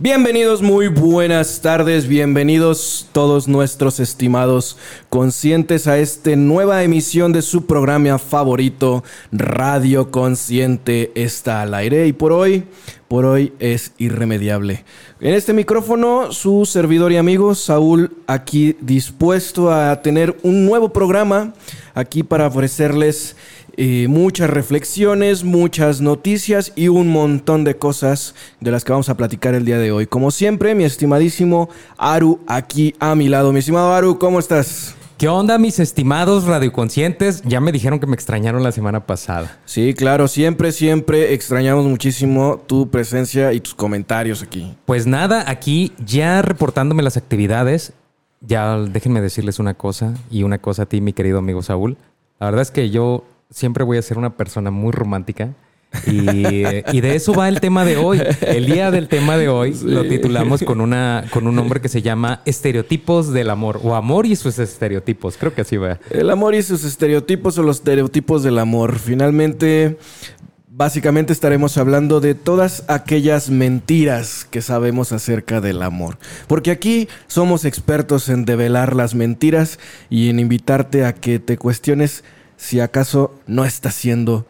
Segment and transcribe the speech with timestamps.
[0.00, 4.76] Bienvenidos, muy buenas tardes, bienvenidos todos nuestros estimados
[5.08, 12.12] conscientes a esta nueva emisión de su programa favorito, Radio Consciente está al aire y
[12.12, 12.62] por hoy,
[13.08, 14.84] por hoy es irremediable.
[15.20, 21.54] En este micrófono, su servidor y amigo Saúl, aquí dispuesto a tener un nuevo programa,
[21.94, 23.34] aquí para ofrecerles
[23.80, 29.16] eh, muchas reflexiones, muchas noticias y un montón de cosas de las que vamos a
[29.16, 30.08] platicar el día de hoy.
[30.08, 33.52] Como siempre, mi estimadísimo Aru aquí a mi lado.
[33.52, 34.96] Mi estimado Aru, ¿cómo estás?
[35.16, 37.42] ¿Qué onda, mis estimados radioconscientes?
[37.42, 39.60] Ya me dijeron que me extrañaron la semana pasada.
[39.64, 44.76] Sí, claro, siempre, siempre extrañamos muchísimo tu presencia y tus comentarios aquí.
[44.86, 47.92] Pues nada, aquí ya reportándome las actividades,
[48.40, 51.96] ya déjenme decirles una cosa y una cosa a ti, mi querido amigo Saúl.
[52.40, 55.54] La verdad es que yo siempre voy a ser una persona muy romántica.
[56.06, 58.20] Y, de eso va el tema de hoy.
[58.42, 62.02] El día del tema de hoy lo titulamos con, una, con un nombre que se
[62.02, 65.36] llama Estereotipos del Amor o Amor y sus estereotipos.
[65.38, 65.98] Creo que así va.
[66.10, 68.98] El amor y sus estereotipos o los estereotipos del amor.
[68.98, 69.96] Finalmente,
[70.68, 76.18] básicamente estaremos hablando de todas aquellas mentiras que sabemos acerca del amor.
[76.48, 79.78] Porque aquí somos expertos en develar las mentiras
[80.10, 82.24] y en invitarte a que te cuestiones
[82.58, 84.46] si acaso no está siendo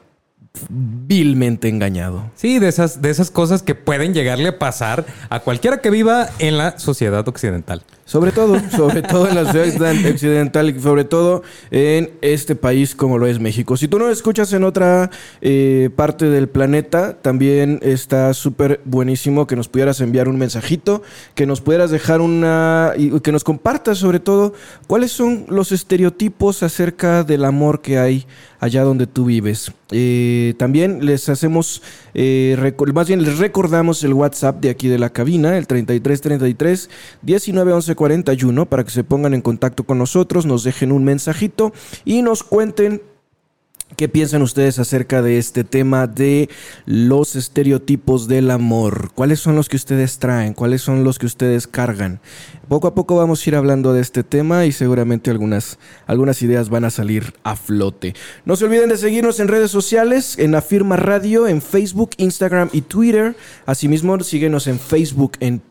[0.69, 2.31] vilmente engañado.
[2.35, 6.29] Sí, de esas, de esas cosas que pueden llegarle a pasar a cualquiera que viva
[6.39, 7.83] en la sociedad occidental.
[8.05, 13.19] Sobre todo, sobre todo en la sociedad occidental y sobre todo en este país como
[13.19, 13.77] lo es México.
[13.77, 15.11] Si tú no escuchas en otra
[15.43, 21.03] eh, parte del planeta, también está súper buenísimo que nos pudieras enviar un mensajito,
[21.35, 22.93] que nos pudieras dejar una...
[22.97, 24.55] y que nos compartas sobre todo
[24.87, 28.27] cuáles son los estereotipos acerca del amor que hay
[28.61, 29.73] allá donde tú vives.
[29.91, 31.83] Eh, también les hacemos,
[32.15, 32.57] eh,
[32.93, 36.91] más bien les recordamos el WhatsApp de aquí de la cabina, el 3333
[37.23, 41.73] 191141, para que se pongan en contacto con nosotros, nos dejen un mensajito
[42.05, 43.03] y nos cuenten
[43.97, 46.49] ¿Qué piensan ustedes acerca de este tema de
[46.85, 49.11] los estereotipos del amor?
[49.15, 50.55] ¿Cuáles son los que ustedes traen?
[50.55, 52.21] ¿Cuáles son los que ustedes cargan?
[52.69, 56.69] Poco a poco vamos a ir hablando de este tema y seguramente algunas, algunas ideas
[56.69, 58.15] van a salir a flote.
[58.45, 62.83] No se olviden de seguirnos en redes sociales, en Afirma Radio, en Facebook, Instagram y
[62.83, 63.37] Twitter.
[63.67, 65.63] Asimismo, síguenos en Facebook en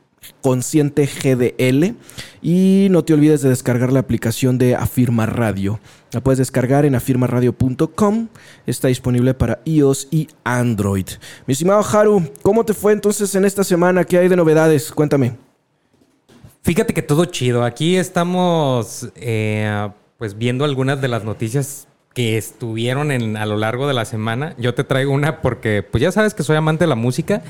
[0.41, 1.95] Consciente GDL.
[2.41, 5.79] Y no te olvides de descargar la aplicación de Afirma Radio.
[6.17, 8.27] La puedes descargar en afirmaradio.com.
[8.65, 11.05] Está disponible para iOS y Android.
[11.45, 14.03] Mi estimado Haru, ¿cómo te fue entonces en esta semana?
[14.03, 14.91] ¿Qué hay de novedades?
[14.91, 15.35] Cuéntame.
[16.63, 17.63] Fíjate que todo chido.
[17.63, 23.87] Aquí estamos eh, pues viendo algunas de las noticias que estuvieron en, a lo largo
[23.87, 24.55] de la semana.
[24.57, 27.43] Yo te traigo una porque, pues ya sabes que soy amante de la música.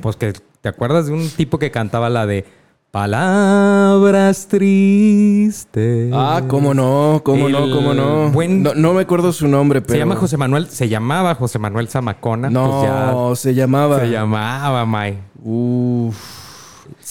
[0.00, 2.46] Pues que te acuerdas de un tipo que cantaba la de
[2.94, 6.12] Palabras tristes.
[6.14, 8.30] Ah, cómo no, cómo no, cómo no.
[8.30, 8.94] no.
[8.94, 9.94] me acuerdo su nombre, pero.
[9.94, 12.50] Se llama José Manuel, se llamaba José Manuel Zamacona.
[12.50, 13.98] No, pues se llamaba.
[13.98, 15.18] Se llamaba, May.
[15.42, 16.43] Uf.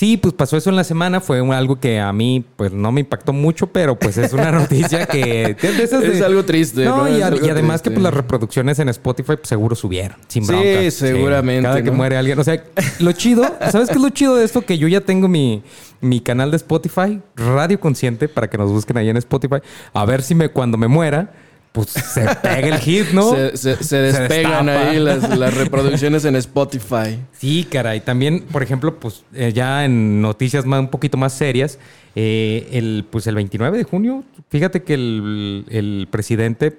[0.03, 1.21] Sí, pues pasó eso en la semana.
[1.21, 5.05] Fue algo que a mí, pues no me impactó mucho, pero pues es una noticia
[5.05, 5.55] que.
[5.61, 6.83] es algo triste.
[6.83, 10.17] No, y, además que pues, las reproducciones en Spotify pues, seguro subieron.
[10.27, 10.81] Sin bronca.
[10.81, 11.63] Sí, seguramente.
[11.63, 12.37] Cada que muere alguien.
[12.37, 12.61] O sea,
[12.99, 14.65] lo chido, ¿sabes qué es lo chido de esto?
[14.65, 15.63] Que yo ya tengo mi,
[16.01, 19.59] mi canal de Spotify, Radio Consciente, para que nos busquen ahí en Spotify.
[19.93, 21.31] A ver si me cuando me muera
[21.73, 23.33] pues se pega el hit, ¿no?
[23.55, 27.19] Se, despegan ahí las, reproducciones en Spotify.
[27.33, 27.99] Sí, caray.
[27.99, 31.79] También, por ejemplo, pues eh, ya en noticias más, un poquito más serias,
[32.15, 36.77] eh, el, pues el 29 de junio, fíjate que el, presidente,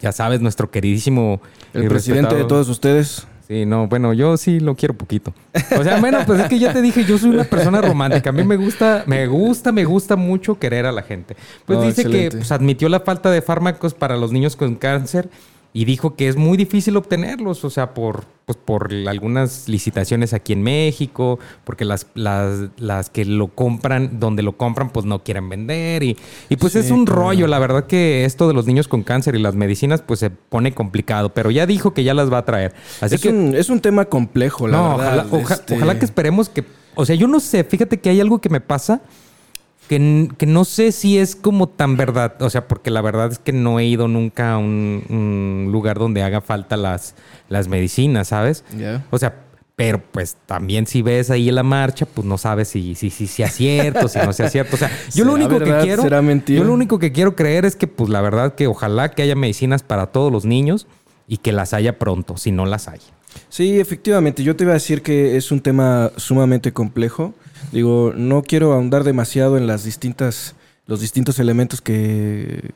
[0.00, 1.42] ya sabes, nuestro queridísimo...
[1.74, 3.26] El presidente de todos ustedes.
[3.50, 5.34] Sí, no, bueno, yo sí lo quiero poquito.
[5.76, 8.30] O sea, bueno, pues es que ya te dije, yo soy una persona romántica.
[8.30, 11.34] A mí me gusta, me gusta, me gusta mucho querer a la gente.
[11.66, 15.28] Pues dice que pues, admitió la falta de fármacos para los niños con cáncer
[15.72, 20.52] y dijo que es muy difícil obtenerlos, o sea, por, pues, por algunas licitaciones aquí
[20.52, 25.48] en México, porque las, las, las, que lo compran, donde lo compran, pues no quieren
[25.48, 26.02] vender.
[26.02, 26.16] Y,
[26.48, 29.38] y pues es un rollo, la verdad que esto de los niños con cáncer y
[29.38, 32.74] las medicinas, pues se pone complicado, pero ya dijo que ya las va a traer.
[33.00, 35.26] Así es que un, es un tema complejo, la verdad.
[35.30, 36.64] Ojalá, este ojalá que esperemos que,
[36.96, 39.02] o sea, yo no sé, fíjate que hay algo que me pasa
[39.90, 43.40] que, que, no sé si es como tan verdad, o sea, porque la verdad es
[43.40, 47.16] que no he ido nunca a un, lugar donde haga falta las,
[47.48, 48.62] las medicinas, ¿sabes?
[49.10, 49.34] O sea,
[49.74, 53.48] pero pues también si ves ahí la marcha, pues no sabes si, si, si sea
[53.48, 54.76] cierto, si no sea cierto.
[54.76, 56.06] O sea, yo lo único que quiero.
[56.46, 59.34] Yo lo único que quiero creer es que, pues la verdad, que ojalá que haya
[59.34, 60.86] medicinas para todos los niños
[61.26, 63.00] y que las haya pronto, si no las hay.
[63.48, 64.44] Sí, efectivamente.
[64.44, 67.34] Yo te iba a decir que es un tema sumamente complejo.
[67.72, 70.54] Digo, no quiero ahondar demasiado en las distintas,
[70.86, 72.72] los distintos elementos que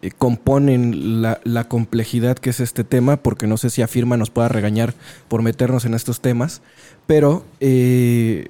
[0.00, 4.48] eh, componen la, complejidad que es este tema, porque no sé si afirma nos pueda
[4.48, 4.94] regañar
[5.28, 6.62] por meternos en estos temas,
[7.06, 8.48] pero eh,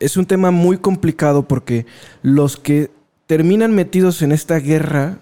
[0.00, 1.86] es un tema muy complicado porque
[2.22, 2.90] los que
[3.26, 5.18] terminan metidos en esta guerra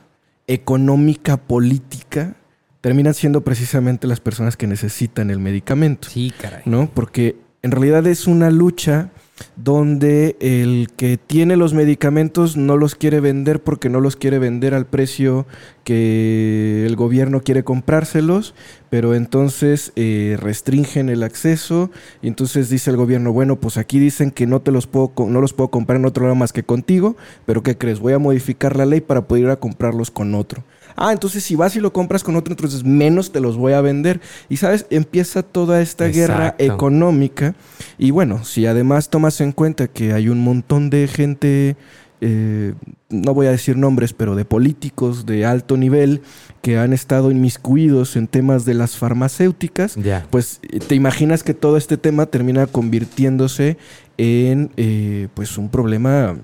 [0.46, 2.36] económica, política,
[2.80, 6.08] terminan siendo precisamente las personas que necesitan el medicamento.
[6.10, 6.62] Sí, caray.
[6.66, 6.90] ¿No?
[6.92, 9.10] Porque en realidad es una lucha
[9.56, 14.74] donde el que tiene los medicamentos no los quiere vender porque no los quiere vender
[14.74, 15.46] al precio
[15.82, 18.54] que el gobierno quiere comprárselos,
[18.90, 21.90] pero entonces eh, restringen el acceso
[22.22, 25.40] y entonces dice el gobierno, bueno, pues aquí dicen que no te los puedo no
[25.40, 28.00] los puedo comprar en otro lado más que contigo, pero ¿qué crees?
[28.00, 30.64] Voy a modificar la ley para poder ir a comprarlos con otro.
[30.96, 33.80] Ah, entonces si vas y lo compras con otro, entonces menos te los voy a
[33.80, 34.20] vender.
[34.48, 37.54] Y sabes, empieza toda esta guerra económica.
[37.98, 41.76] Y bueno, si además tomas en cuenta que hay un montón de gente,
[42.20, 42.74] eh,
[43.10, 46.22] no voy a decir nombres, pero de políticos de alto nivel
[46.62, 49.96] que han estado inmiscuidos en temas de las farmacéuticas,
[50.30, 53.76] pues eh, te imaginas que todo este tema termina convirtiéndose
[54.16, 56.36] en eh, pues un problema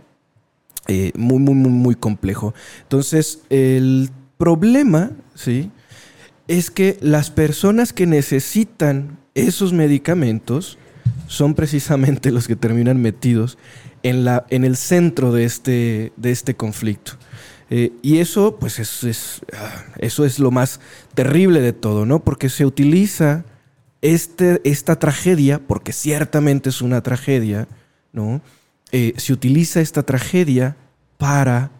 [1.14, 2.52] muy, muy, muy, muy complejo.
[2.82, 4.10] Entonces, el
[4.40, 5.70] problema, ¿sí?
[6.48, 10.78] Es que las personas que necesitan esos medicamentos
[11.26, 13.58] son precisamente los que terminan metidos
[14.02, 17.12] en, la, en el centro de este, de este conflicto.
[17.68, 20.80] Eh, y eso, pues, es, ah, eso es lo más
[21.14, 22.24] terrible de todo, ¿no?
[22.24, 23.44] Porque se utiliza
[24.00, 27.68] este, esta tragedia, porque ciertamente es una tragedia,
[28.12, 28.40] ¿no?
[28.90, 30.76] Eh, se utiliza esta tragedia
[31.18, 31.70] para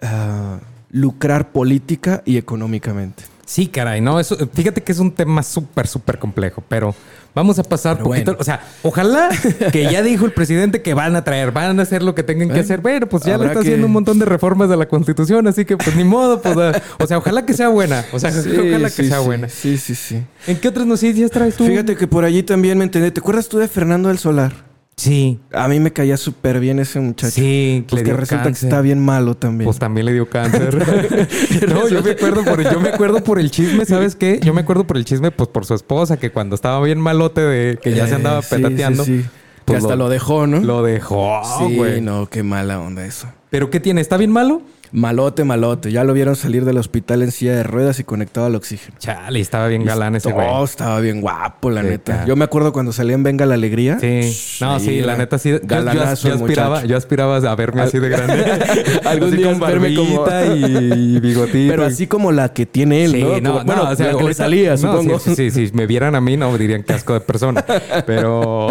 [0.00, 0.60] ah,
[0.94, 3.24] lucrar política y económicamente.
[3.44, 6.94] Sí, caray, no, eso, fíjate que es un tema súper, súper complejo, pero
[7.34, 8.36] vamos a pasar poquito.
[8.38, 9.28] O sea, ojalá
[9.72, 12.48] que ya dijo el presidente que van a traer, van a hacer lo que tengan
[12.48, 12.80] que hacer.
[12.80, 15.76] Bueno, pues ya le está haciendo un montón de reformas de la constitución, así que
[15.76, 16.56] pues ni modo, pues,
[16.98, 18.04] o sea, ojalá que sea buena.
[18.12, 19.48] O sea, ojalá que sea buena.
[19.48, 20.22] Sí, sí, sí.
[20.46, 21.66] ¿En qué otras noticias traes tú?
[21.66, 23.10] Fíjate que por allí también me entendí.
[23.10, 24.63] ¿Te acuerdas tú de Fernando del Solar?
[24.96, 25.40] Sí.
[25.52, 27.32] A mí me caía súper bien ese muchacho.
[27.32, 29.66] Sí, pues que resulta que está bien malo también.
[29.66, 30.76] Pues también le dio cáncer.
[31.68, 34.38] no, yo me acuerdo por, yo me acuerdo por el chisme, ¿sabes qué?
[34.42, 37.40] Yo me acuerdo por el chisme, pues por su esposa, que cuando estaba bien malote
[37.40, 39.04] de que ya se andaba eh, petateando.
[39.04, 39.24] Sí,
[39.64, 40.60] pues que hasta lo, dejó, ¿no?
[40.60, 41.42] Lo dejó,
[41.74, 42.00] güey.
[42.00, 43.28] no, qué mala onda eso.
[43.50, 44.00] ¿Pero qué tiene?
[44.00, 44.62] ¿Está bien malo?
[44.94, 45.90] Malote, malote.
[45.90, 48.96] Ya lo vieron salir del hospital en silla de ruedas y conectado al oxígeno.
[49.00, 50.46] Chale, estaba bien galán ese güey.
[50.48, 52.24] Oh, estaba bien guapo, la neta.
[52.26, 53.98] Yo me acuerdo cuando salía en Venga la Alegría.
[53.98, 54.60] Sí.
[54.60, 55.58] no, sí, la neta sí.
[55.64, 58.44] Galanazo yo, aspiraba, yo aspiraba a verme así de grande.
[59.04, 60.26] Algún día verme como...
[60.54, 61.72] y bigotito.
[61.72, 63.40] Pero así como la que tiene él, ¿no?
[63.40, 65.18] no bueno, o sea, la que le salía, supongo.
[65.18, 67.64] Sí, sí, sí, me vieran a mí, no dirían que asco de persona.
[68.06, 68.70] Pero...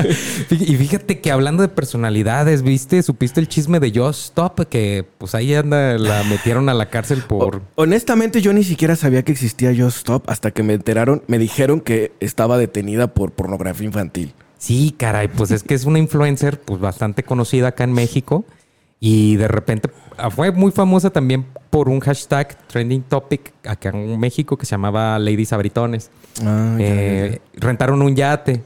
[0.50, 3.02] y fíjate que hablando de personalidades, ¿viste?
[3.02, 4.68] ¿Supiste el chisme de Josh Stop?
[4.68, 7.62] Que pues ahí anda, la metieron a la cárcel por.
[7.74, 11.80] honestamente, yo ni siquiera sabía que existía Just Stop hasta que me enteraron, me dijeron
[11.80, 14.34] que estaba detenida por pornografía infantil.
[14.58, 18.44] Sí, caray, pues es que es una influencer pues bastante conocida acá en México
[18.98, 24.18] y de repente ah, fue muy famosa también por un hashtag trending topic acá en
[24.18, 26.10] México que se llamaba Ladies Abritones.
[26.42, 28.62] Ah, eh, rentaron un yate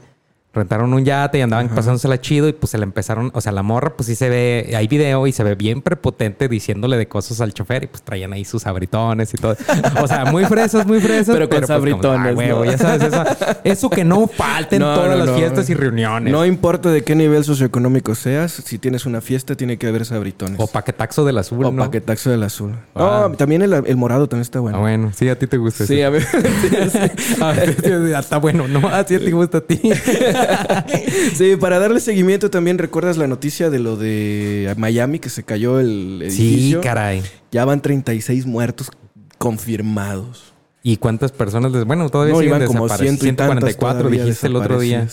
[0.53, 3.63] rentaron un yate y andaban pasándosela chido y pues se le empezaron, o sea, la
[3.63, 7.39] morra pues sí se ve, hay video y se ve bien prepotente diciéndole de cosas
[7.39, 9.55] al chofer y pues traían ahí sus abritones y todo.
[10.01, 11.33] O sea, muy fresas, muy fresas.
[11.33, 12.35] Pero con pues, abritones.
[12.65, 13.23] ya sabes, eso,
[13.63, 16.33] eso, que no falte en todas las fiestas y reuniones.
[16.33, 20.59] No importa de qué nivel socioeconómico seas, si tienes una fiesta tiene que haber sabritones.
[20.59, 22.75] O paquetaxo del azul, O paquetaxo del azul.
[22.95, 23.31] Ah.
[23.37, 24.79] también el, morado también está bueno.
[24.79, 25.11] Ah, bueno.
[25.15, 25.85] Sí, a ti te gusta.
[25.85, 26.27] Sí, a ver.
[28.19, 28.67] está bueno.
[28.67, 29.79] No, así te gusta a ti.
[31.35, 35.79] sí, para darle seguimiento también recuerdas la noticia de lo de Miami que se cayó
[35.79, 36.79] el edificio.
[36.79, 37.23] Sí, caray.
[37.51, 38.91] Ya van 36 muertos
[39.37, 40.53] confirmados.
[40.83, 41.71] ¿Y cuántas personas?
[41.71, 41.85] Les...
[41.85, 45.07] Bueno, todavía no, iban como 144, dijiste el otro día.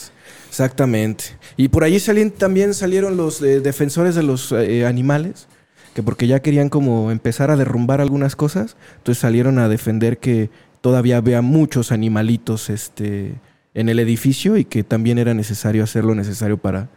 [0.48, 1.24] Exactamente.
[1.56, 5.46] Y por allí salían, también salieron los eh, defensores de los eh, animales,
[5.94, 10.50] que porque ya querían como empezar a derrumbar algunas cosas, entonces salieron a defender que
[10.80, 13.34] todavía había muchos animalitos este,
[13.74, 16.88] en el edificio y que también era necesario hacer lo necesario para,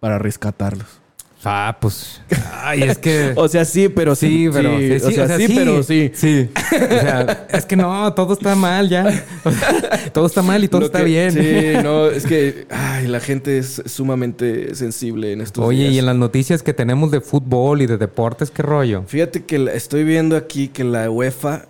[0.00, 1.00] para rescatarlos.
[1.44, 2.20] Ah, pues.
[2.52, 3.32] Ay, es que.
[3.36, 4.48] o sea, sí, pero sí.
[4.52, 4.78] pero.
[4.78, 6.10] sí, o, sea, sí, pero sí.
[6.12, 6.50] Sí.
[6.56, 9.24] O sea, es que no, todo está mal ya.
[10.12, 11.32] todo está mal y todo está bien.
[11.32, 12.66] Sí, no, es que.
[12.70, 17.12] Ay, la gente es sumamente sensible en estos Oye, y en las noticias que tenemos
[17.12, 19.04] de fútbol y de deportes, ¿qué rollo?
[19.06, 21.66] Fíjate que estoy viendo aquí que la UEFA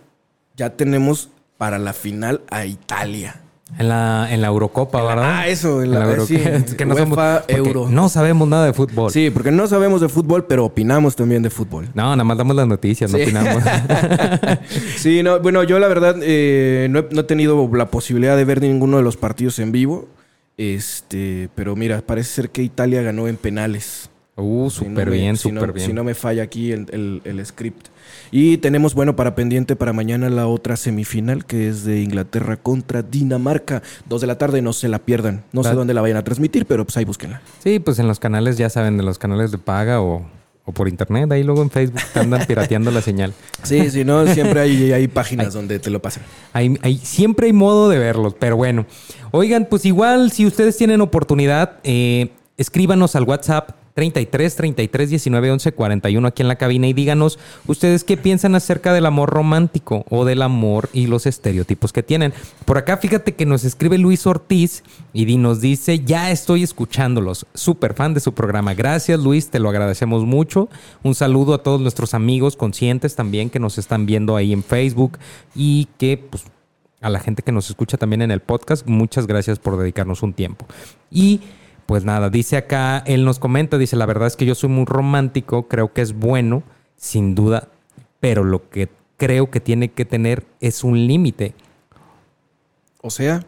[0.57, 3.43] ya tenemos para la final a Italia.
[3.77, 5.25] En la, en la Eurocopa, ¿verdad?
[5.41, 6.65] Ah, eso, en la, Eurocopa.
[6.77, 7.89] que no UEFA Euro.
[7.89, 9.13] No sabemos nada de fútbol.
[9.13, 11.87] Sí, porque no sabemos de fútbol, pero opinamos también de fútbol.
[11.95, 13.63] No, nada más damos las noticias, no opinamos.
[14.97, 18.97] sí, no, bueno, yo la verdad eh, no, he, tenido la posibilidad de ver ninguno
[18.97, 20.09] de los partidos en vivo.
[20.57, 24.09] Este, pero mira, parece ser que Italia ganó en penales.
[24.35, 25.87] Uh, súper bien, súper bien.
[25.87, 27.89] Si no me falla aquí el, el script.
[28.31, 33.03] Y tenemos, bueno, para pendiente para mañana la otra semifinal, que es de Inglaterra contra
[33.03, 33.83] Dinamarca.
[34.09, 35.45] Dos de la tarde, no se la pierdan.
[35.53, 37.41] No sé dónde la vayan a transmitir, pero pues ahí búsquenla.
[37.63, 40.27] Sí, pues en los canales, ya saben, de los canales de paga o,
[40.75, 43.33] por internet, ahí luego en Facebook te andan pirateando la señal.
[43.63, 46.23] Sí, sí, no, siempre hay, hay páginas donde te lo pasan.
[46.53, 48.85] Hay, hay, siempre hay modo de verlos, pero bueno.
[49.31, 55.73] Oigan, pues igual, si ustedes tienen oportunidad, eh, escríbanos al WhatsApp 33 33 19 11
[55.73, 57.37] 41 aquí en la cabina y díganos
[57.67, 62.33] ustedes qué piensan acerca del amor romántico o del amor y los estereotipos que tienen.
[62.65, 67.95] Por acá fíjate que nos escribe Luis Ortiz y nos dice, ya estoy escuchándolos, súper
[67.95, 68.73] fan de su programa.
[68.73, 70.69] Gracias Luis, te lo agradecemos mucho.
[71.03, 75.19] Un saludo a todos nuestros amigos conscientes también que nos están viendo ahí en Facebook
[75.57, 76.45] y que pues
[77.01, 80.35] a la gente que nos escucha también en el podcast, muchas gracias por dedicarnos un
[80.35, 80.67] tiempo.
[81.11, 81.41] Y
[81.89, 84.85] pues nada, dice acá, él nos comenta, dice, la verdad es que yo soy muy
[84.85, 86.63] romántico, creo que es bueno,
[86.97, 87.69] sin duda,
[88.21, 91.55] pero lo que creo que tiene que tener es un límite.
[93.01, 93.43] O sea,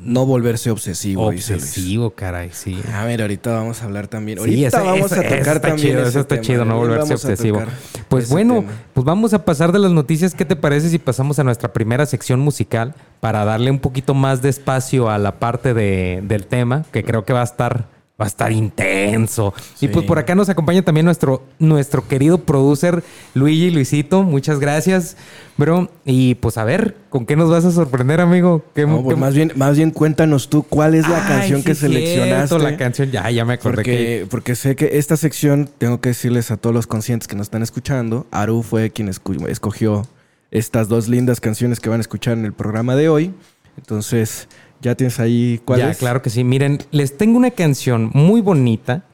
[0.00, 1.26] no volverse obsesivo.
[1.26, 2.80] Obsesivo, caray, sí.
[2.92, 4.38] A ver, ahorita vamos a hablar también.
[4.38, 5.88] Ahorita vamos a tocar también.
[5.88, 7.62] Chido, eso está chido, no volverse obsesivo.
[8.08, 8.64] Pues bueno,
[8.94, 10.34] pues vamos a pasar de las noticias.
[10.34, 14.42] ¿Qué te parece si pasamos a nuestra primera sección musical para darle un poquito más
[14.42, 18.24] de espacio a la parte de, del tema, que creo que va a estar Va
[18.24, 19.54] a estar intenso.
[19.80, 24.24] Y pues por acá nos acompaña también nuestro, nuestro querido producer Luigi Luisito.
[24.24, 25.16] Muchas gracias,
[25.56, 25.88] bro.
[26.04, 28.64] Y pues a ver, ¿con qué nos vas a sorprender, amigo?
[28.74, 32.58] Pues más, bien, más bien cuéntanos tú cuál es la canción que seleccionaste.
[32.58, 33.76] la canción, ya, ya me acordé.
[33.76, 37.46] Porque, porque sé que esta sección, tengo que decirles a todos los conscientes que nos
[37.46, 40.02] están escuchando, Aru fue quien escogió
[40.50, 43.32] estas dos lindas canciones que van a escuchar en el programa de hoy.
[43.76, 44.48] Entonces,
[44.80, 46.44] ¿Ya tienes ahí cuál ya, claro que sí.
[46.44, 49.04] Miren, les tengo una canción muy bonita,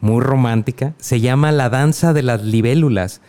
[0.00, 0.94] muy romántica.
[0.98, 3.20] Se llama La danza de las libélulas.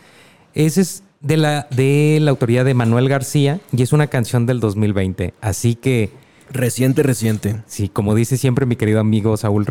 [0.54, 4.60] Esa es de la, de la autoría de Manuel García y es una canción del
[4.60, 5.34] 2020.
[5.40, 6.10] Así que...
[6.52, 7.62] Reciente, reciente.
[7.66, 9.66] Sí, como dice siempre mi querido amigo Saúl.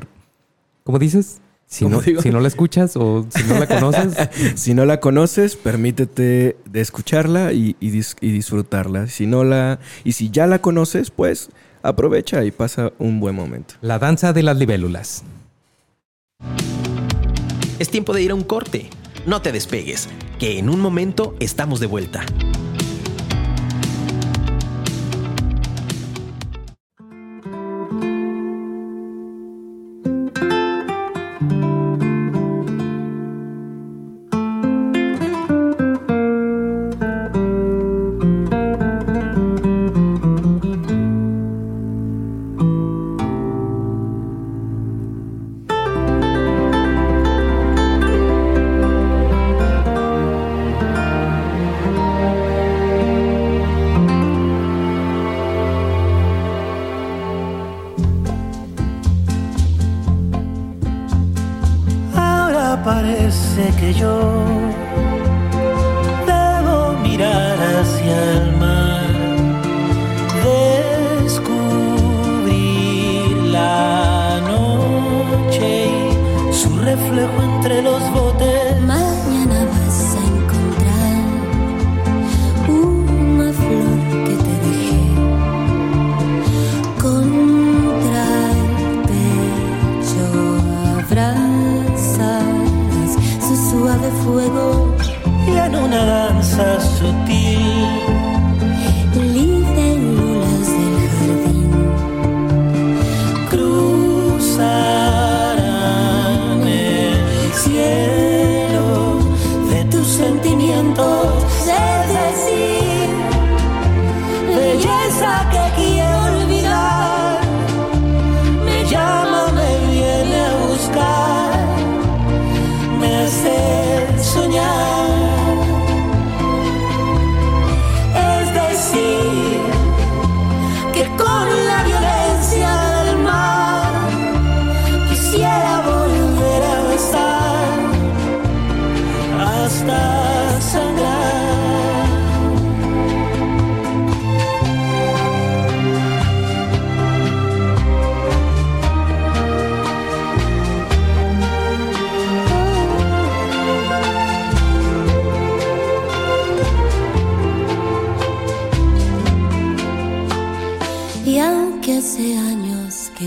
[0.84, 1.42] ¿Cómo dices?
[1.66, 4.18] Si no, si no la escuchas o si no la conoces.
[4.56, 7.90] si no la conoces, permítete de escucharla y, y,
[8.22, 9.08] y disfrutarla.
[9.08, 13.76] Si no la, y si ya la conoces, pues aprovecha y pasa un buen momento.
[13.82, 15.24] La danza de las libélulas.
[17.80, 18.90] Es tiempo de ir a un corte.
[19.26, 22.26] No te despegues, que en un momento estamos de vuelta.
[67.80, 69.10] hacia el mar,
[71.24, 72.54] descubrí
[73.52, 75.88] la noche
[76.50, 78.02] y su reflejo entre los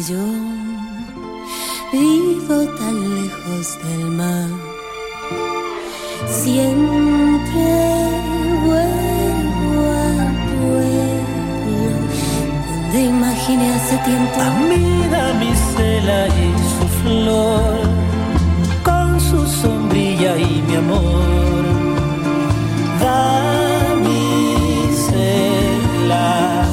[0.09, 0.25] yo
[1.93, 4.49] vivo tan lejos del mar.
[6.27, 7.69] Siempre
[8.65, 11.91] vuelvo al pueblo
[12.69, 14.41] donde imaginé hace tiempo.
[14.41, 17.81] Amida mi cela y su flor,
[18.83, 21.65] con su sombrilla y mi amor.
[23.01, 26.65] Da mi cela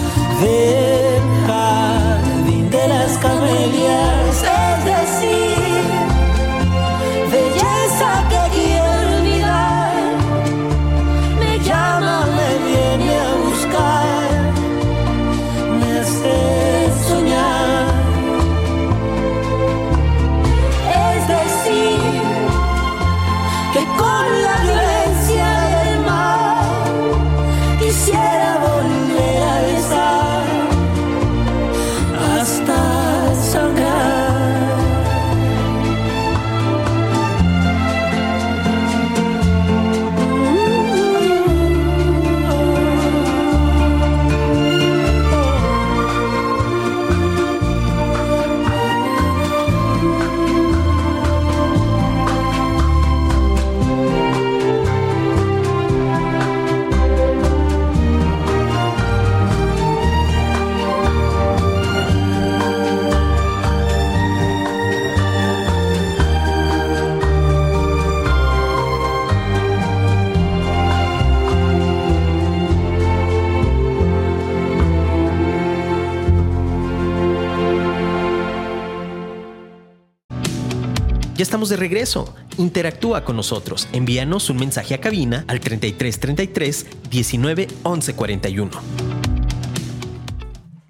[81.49, 82.35] estamos de regreso.
[82.59, 83.87] Interactúa con nosotros.
[83.91, 88.71] Envíanos un mensaje a cabina al 3333 19 11 41.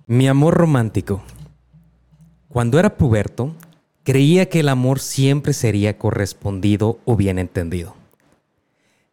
[0.08, 1.24] Mi amor romántico.
[2.50, 3.56] Cuando era puberto,
[4.04, 7.96] creía que el amor siempre sería correspondido o bien entendido.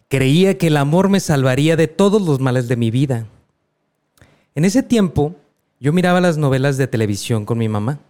[0.08, 3.28] Creía que el amor me salvaría de todos los males de mi vida.
[4.56, 5.36] En ese tiempo,
[5.78, 8.00] yo miraba las novelas de televisión con mi mamá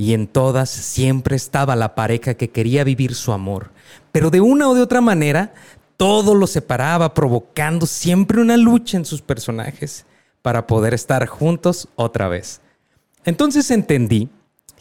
[0.00, 3.70] y en todas siempre estaba la pareja que quería vivir su amor,
[4.12, 5.52] pero de una o de otra manera
[5.98, 10.06] todo lo separaba, provocando siempre una lucha en sus personajes
[10.40, 12.62] para poder estar juntos otra vez.
[13.26, 14.30] Entonces entendí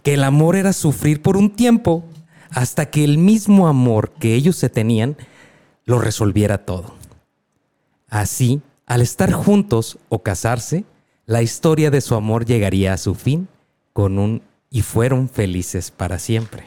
[0.03, 2.05] que el amor era sufrir por un tiempo
[2.51, 5.17] hasta que el mismo amor que ellos se tenían
[5.83, 6.95] lo resolviera todo.
[8.07, 10.85] Así, al estar juntos o casarse,
[11.25, 13.49] la historia de su amor llegaría a su fin
[13.91, 16.65] con un y fueron felices para siempre.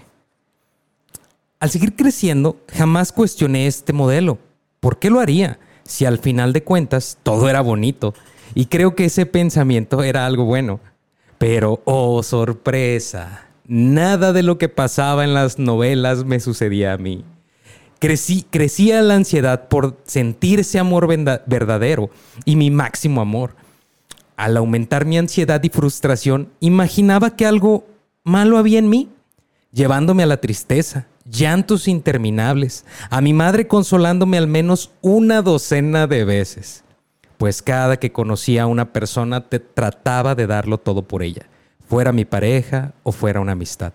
[1.61, 4.38] Al seguir creciendo, jamás cuestioné este modelo.
[4.81, 5.61] ¿Por qué lo haría?
[5.85, 8.15] Si al final de cuentas todo era bonito.
[8.55, 10.81] Y creo que ese pensamiento era algo bueno.
[11.38, 17.25] Pero, oh, sorpresa, nada de lo que pasaba en las novelas me sucedía a mí.
[18.01, 21.07] Crecí, crecía la ansiedad por sentir ese amor
[21.47, 22.11] verdadero
[22.45, 23.55] y mi máximo amor.
[24.37, 27.87] Al aumentar mi ansiedad y frustración, imaginaba que algo
[28.24, 29.11] malo había en mí,
[29.72, 36.24] llevándome a la tristeza, llantos interminables, a mi madre consolándome al menos una docena de
[36.24, 36.85] veces,
[37.38, 41.46] pues cada que conocía a una persona te trataba de darlo todo por ella,
[41.87, 43.92] fuera mi pareja o fuera una amistad.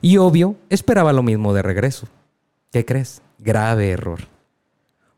[0.00, 2.08] Y obvio, esperaba lo mismo de regreso.
[2.72, 3.22] ¿Qué crees?
[3.38, 4.20] Grave error.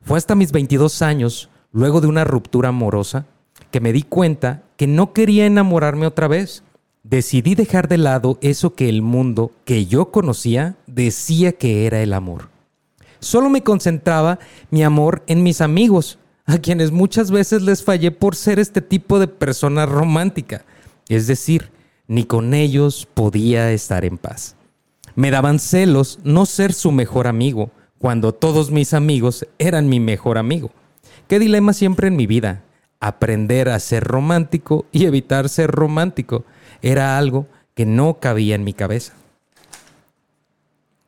[0.03, 3.25] Fue hasta mis 22 años, luego de una ruptura amorosa,
[3.71, 6.63] que me di cuenta que no quería enamorarme otra vez.
[7.05, 12.15] Decidí dejar de lado eso que el mundo que yo conocía decía que era el
[12.15, 12.49] amor.
[13.21, 14.39] Solo me concentraba
[14.71, 19.19] mi amor en mis amigos, a quienes muchas veces les fallé por ser este tipo
[19.19, 20.65] de persona romántica.
[21.09, 21.71] Es decir,
[22.09, 24.57] ni con ellos podía estar en paz.
[25.15, 30.39] Me daban celos no ser su mejor amigo, cuando todos mis amigos eran mi mejor
[30.39, 30.71] amigo.
[31.29, 32.63] Qué dilema siempre en mi vida.
[32.99, 36.45] Aprender a ser romántico y evitar ser romántico
[36.85, 39.15] era algo que no cabía en mi cabeza.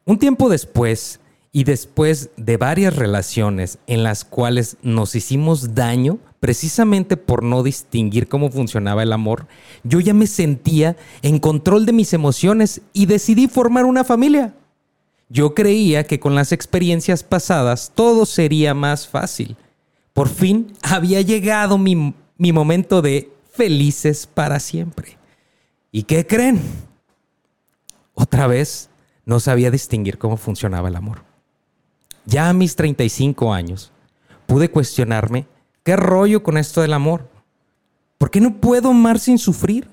[0.04, 1.20] Un tiempo después,
[1.52, 8.28] y después de varias relaciones en las cuales nos hicimos daño precisamente por no distinguir
[8.28, 9.46] cómo funcionaba el amor,
[9.82, 14.54] yo ya me sentía en control de mis emociones y decidí formar una familia.
[15.28, 19.56] Yo creía que con las experiencias pasadas todo sería más fácil.
[20.12, 25.16] Por fin había llegado mi, mi momento de felices para siempre.
[25.96, 26.60] ¿Y qué creen?
[28.12, 28.90] Otra vez
[29.24, 31.22] no sabía distinguir cómo funcionaba el amor.
[32.26, 33.92] Ya a mis 35 años
[34.44, 35.46] pude cuestionarme
[35.84, 37.30] qué rollo con esto del amor.
[38.18, 39.88] ¿Por qué no puedo amar sin sufrir?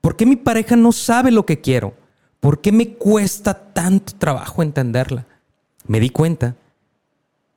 [0.00, 1.92] ¿Por qué mi pareja no sabe lo que quiero?
[2.40, 5.26] ¿Por qué me cuesta tanto trabajo entenderla?
[5.86, 6.56] Me di cuenta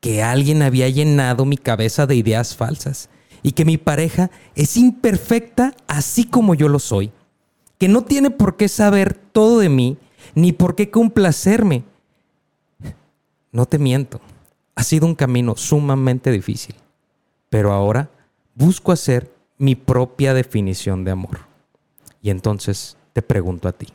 [0.01, 3.07] que alguien había llenado mi cabeza de ideas falsas
[3.43, 7.13] y que mi pareja es imperfecta así como yo lo soy,
[7.77, 9.97] que no tiene por qué saber todo de mí
[10.35, 11.83] ni por qué complacerme.
[13.51, 14.19] No te miento,
[14.75, 16.75] ha sido un camino sumamente difícil,
[17.49, 18.09] pero ahora
[18.55, 21.39] busco hacer mi propia definición de amor.
[22.21, 23.87] Y entonces te pregunto a ti,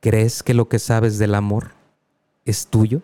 [0.00, 1.72] ¿crees que lo que sabes del amor
[2.44, 3.02] es tuyo?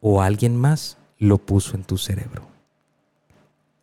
[0.00, 2.53] ¿O alguien más lo puso en tu cerebro?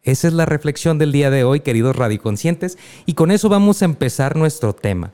[0.04, 3.86] Esa es la reflexión del día de hoy, queridos radiconscientes, y con eso vamos a
[3.86, 5.12] empezar nuestro tema.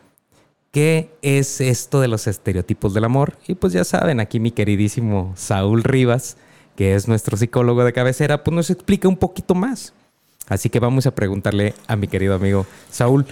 [0.71, 3.37] ¿Qué es esto de los estereotipos del amor?
[3.47, 6.37] Y pues ya saben, aquí mi queridísimo Saúl Rivas,
[6.75, 9.93] que es nuestro psicólogo de cabecera, pues nos explica un poquito más.
[10.47, 13.25] Así que vamos a preguntarle a mi querido amigo Saúl.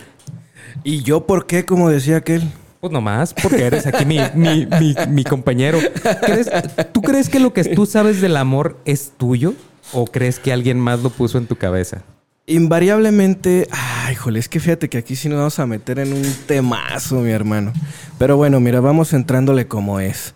[0.83, 2.43] ¿Y yo por qué, como decía aquel?
[2.81, 5.77] Pues nomás, porque eres aquí mi, mi, mi, mi compañero.
[6.21, 6.49] ¿Crees-
[6.91, 9.53] ¿Tú crees que lo que tú sabes del amor es tuyo?
[9.97, 12.03] ¿O crees que alguien más lo puso en tu cabeza?
[12.47, 16.25] Invariablemente, ay, híjole, es que fíjate que aquí sí nos vamos a meter en un
[16.45, 17.71] temazo, mi hermano.
[18.19, 20.35] Pero bueno, mira, vamos entrándole como es.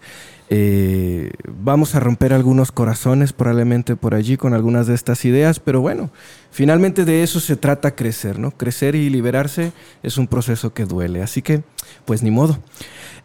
[0.49, 5.81] Eh, vamos a romper algunos corazones probablemente por allí con algunas de estas ideas, pero
[5.81, 6.09] bueno,
[6.51, 8.51] finalmente de eso se trata crecer, ¿no?
[8.51, 11.63] Crecer y liberarse es un proceso que duele, así que,
[12.05, 12.59] pues ni modo.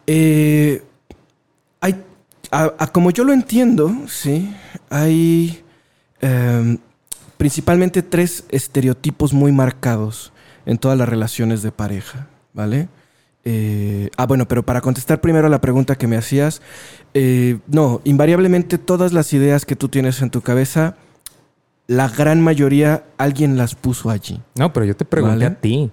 [0.05, 0.83] Eh,
[1.79, 1.95] hay,
[2.91, 4.53] como yo lo entiendo, sí,
[4.89, 5.64] hay
[6.21, 6.77] em,
[7.37, 10.31] principalmente tres estereotipos muy marcados
[10.65, 12.87] en todas las relaciones de pareja, ¿vale?
[13.43, 16.61] Eh, ah, bueno, pero para contestar primero a la pregunta que me hacías,
[17.13, 20.95] eh, no, invariablemente todas las ideas que tú tienes en tu cabeza,
[21.87, 24.41] la gran mayoría alguien las puso allí.
[24.55, 25.45] No, pero yo te pregunté Vale.
[25.45, 25.91] a ti.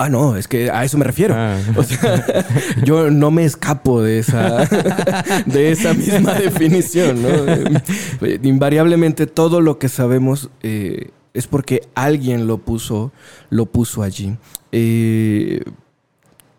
[0.00, 1.34] Ah, no, es que a eso me refiero.
[1.36, 1.58] Ah.
[1.74, 2.24] O sea,
[2.84, 4.64] yo no me escapo de esa,
[5.46, 7.28] de esa misma definición, ¿no?
[7.28, 13.12] Eh, Invariablemente todo lo que sabemos eh, es porque alguien lo puso,
[13.50, 14.36] lo puso allí.
[14.70, 15.62] Eh,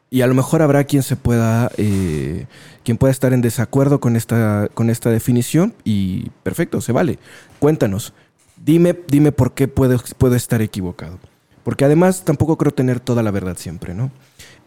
[0.10, 2.46] y a lo mejor habrá quien se pueda, eh,
[2.84, 7.20] quien pueda estar en desacuerdo con esta, con esta definición y perfecto, se vale.
[7.60, 8.14] Cuéntanos,
[8.58, 11.20] dime, dime por qué puedo, puedo estar equivocado.
[11.70, 14.10] Porque además tampoco creo tener toda la verdad siempre, ¿no?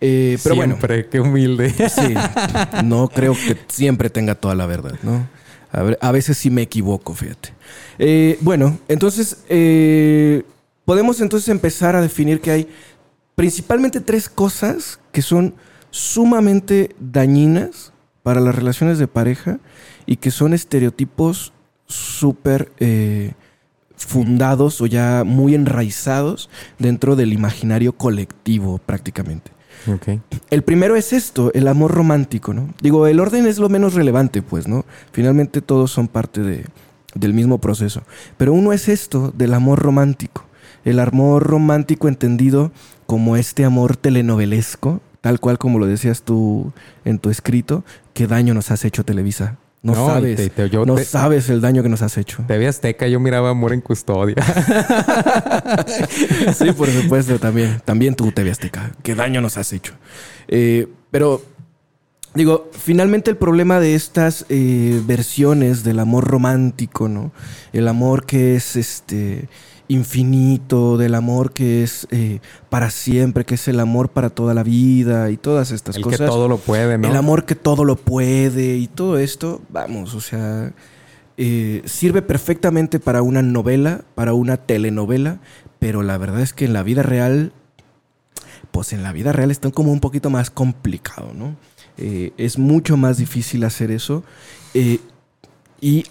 [0.01, 1.75] Eh, pero bueno, Siempre, qué humilde.
[1.88, 2.15] sí,
[2.85, 5.27] no creo que siempre tenga toda la verdad, ¿no?
[5.73, 7.55] A, ver, a veces sí me equivoco, fíjate.
[7.99, 10.45] Eh, bueno, entonces eh,
[10.85, 12.69] podemos entonces empezar a definir que hay
[13.35, 15.57] principalmente tres cosas que son
[15.91, 19.59] sumamente dañinas para las relaciones de pareja
[20.07, 21.53] y que son estereotipos
[21.88, 23.33] súper eh,
[24.07, 29.51] fundados o ya muy enraizados dentro del imaginario colectivo prácticamente.
[30.51, 32.69] El primero es esto, el amor romántico, ¿no?
[32.81, 34.85] Digo, el orden es lo menos relevante, pues, ¿no?
[35.12, 36.67] Finalmente todos son parte de-
[37.15, 38.03] del mismo proceso.
[38.37, 40.45] Pero uno es esto, del amor romántico.
[40.85, 42.71] El amor romántico entendido
[43.07, 46.73] como este amor telenovelesco, tal cual como lo decías tú
[47.05, 47.85] en tu escrito,
[48.15, 49.59] qué daño nos has hecho Televisa.
[49.83, 52.45] No, sabes, te- te- yo no te- sabes el daño que nos has hecho.
[52.47, 54.37] TV Azteca, yo miraba Amor en Custodia.
[56.55, 57.81] Sí, por supuesto, también.
[57.85, 58.92] También tú, TV Azteca.
[59.03, 59.95] ¿Qué daño nos has hecho?
[60.49, 61.42] Eh, pero,
[62.35, 67.33] digo, finalmente el problema de estas eh, versiones del amor romántico, ¿no?
[67.73, 69.49] El amor que es este
[69.88, 72.40] infinito, del amor que es eh,
[72.71, 76.21] para siempre, que es el amor para toda la vida y todas estas El cosas.
[76.21, 77.09] que todo lo puede, ¿no?
[77.09, 80.73] El amor que todo lo puede y todo esto, vamos, o sea,
[81.37, 85.40] eh, sirve perfectamente para una novela, para una telenovela,
[85.79, 87.53] pero la verdad es que en la vida real,
[88.71, 91.57] pues en la vida real está como un poquito más complicado, ¿no?
[91.99, 94.25] Eh, es mucho más difícil hacer eso.
[95.81, 96.05] y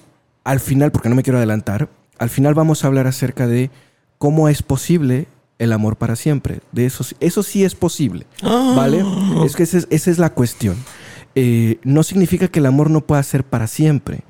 [0.43, 1.88] al final, porque no me quiero adelantar,
[2.21, 3.69] al final vamos a hablar acerca de
[4.17, 5.27] cómo es posible
[5.60, 6.60] el amor para siempre.
[6.71, 8.25] De eso, sí- eso sí es posible,
[8.75, 9.03] ¿vale?
[9.45, 10.75] Es que esa es, esa es la cuestión.
[11.36, 14.21] Eh, no significa que el amor no pueda ser para siempre.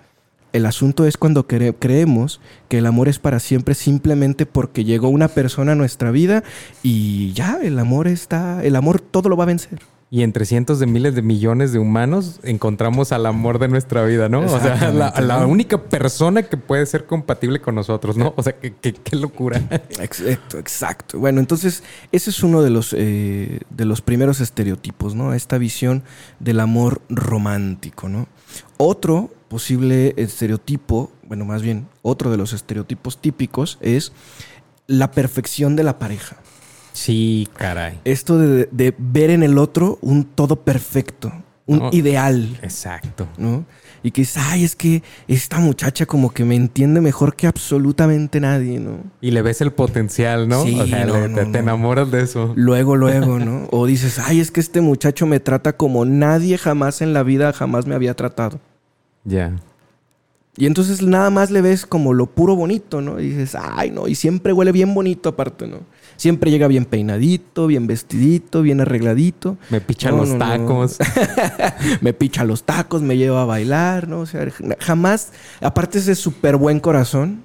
[0.54, 5.08] El asunto es cuando cre- creemos que el amor es para siempre simplemente porque llegó
[5.08, 6.44] una persona a nuestra vida
[6.84, 9.80] y ya, el amor está, el amor todo lo va a vencer.
[10.14, 14.28] Y entre cientos de miles de millones de humanos encontramos al amor de nuestra vida,
[14.28, 14.42] ¿no?
[14.42, 18.34] O sea, la, la única persona que puede ser compatible con nosotros, ¿no?
[18.36, 19.62] O sea, qué, qué- qué locura.
[20.02, 21.18] Exacto, exacto.
[21.18, 25.34] Bueno, entonces ese es uno de los, eh, de los primeros estereotipos, ¿no?
[25.34, 26.04] Esta visión
[26.42, 28.28] del amor romántico, ¿no?
[28.76, 34.12] Otro posible estereotipo, bueno, más bien otro de los estereotipos típicos es
[34.88, 36.36] la perfección de la pareja.
[36.94, 38.00] Sí, caray.
[38.04, 41.32] Esto de, de ver en el otro un todo perfecto,
[41.66, 41.90] un No.
[41.92, 43.28] ideal, Exacto.
[43.38, 43.66] ¿no?
[44.04, 48.40] Y que dices, ay, es que esta muchacha como que me entiende mejor que absolutamente
[48.40, 48.98] nadie, ¿no?
[49.22, 50.64] Y le ves el potencial, ¿no?
[50.64, 51.52] Sí, o sea, no, le- no, te, no.
[51.52, 52.52] te enamoras de eso.
[52.56, 53.68] Luego, luego, ¿no?
[53.72, 57.54] O dices, ay, es que este muchacho me trata como nadie jamás en la vida
[57.54, 58.60] jamás me había tratado.
[59.24, 59.54] Ya.
[60.58, 63.20] Y entonces nada más le ves como lo puro bonito, ¿no?
[63.20, 65.78] Y dices, ay, no, y siempre huele bien bonito aparte, ¿no?
[66.22, 69.58] Siempre llega bien peinadito, bien vestidito, bien arregladito.
[69.72, 70.46] Me pichan No, los no, no.
[70.46, 71.00] tacos.
[72.02, 74.20] me picha los tacos, me lleva a bailar, ¿no?
[74.20, 74.46] O sea,
[74.82, 75.32] jamás,
[75.62, 77.44] aparte es de súper buen corazón,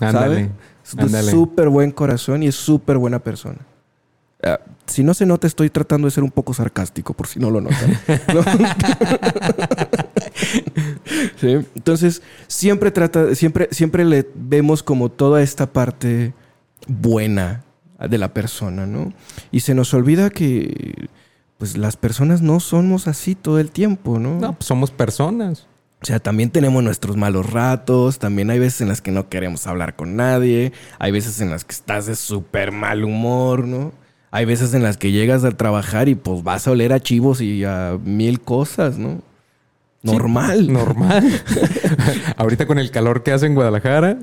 [0.00, 0.26] Ándale.
[0.34, 0.48] ¿sabes?
[0.84, 1.30] Es de Ándale.
[1.30, 3.58] súper buen corazón y es súper buena persona.
[4.42, 7.48] Ah, si no se nota, estoy tratando de ser un poco sarcástico, por si no
[7.52, 7.96] lo notan.
[11.76, 16.34] Entonces, siempre trata, siempre, siempre le vemos como toda esta parte
[16.88, 17.62] buena
[17.98, 19.12] de la persona, ¿no?
[19.50, 21.08] Y se nos olvida que
[21.58, 24.38] pues las personas no somos así todo el tiempo, ¿no?
[24.38, 25.66] No, pues somos personas.
[26.02, 29.66] O sea, también tenemos nuestros malos ratos, también hay veces en las que no queremos
[29.66, 33.92] hablar con nadie, hay veces en las que estás de súper mal humor, ¿no?
[34.30, 37.40] Hay veces en las que llegas a trabajar y pues vas a oler a chivos
[37.40, 39.22] y a mil cosas, ¿no?
[40.02, 40.72] Normal.
[40.72, 41.42] Normal.
[42.36, 44.18] Ahorita con el calor que hace en Guadalajara.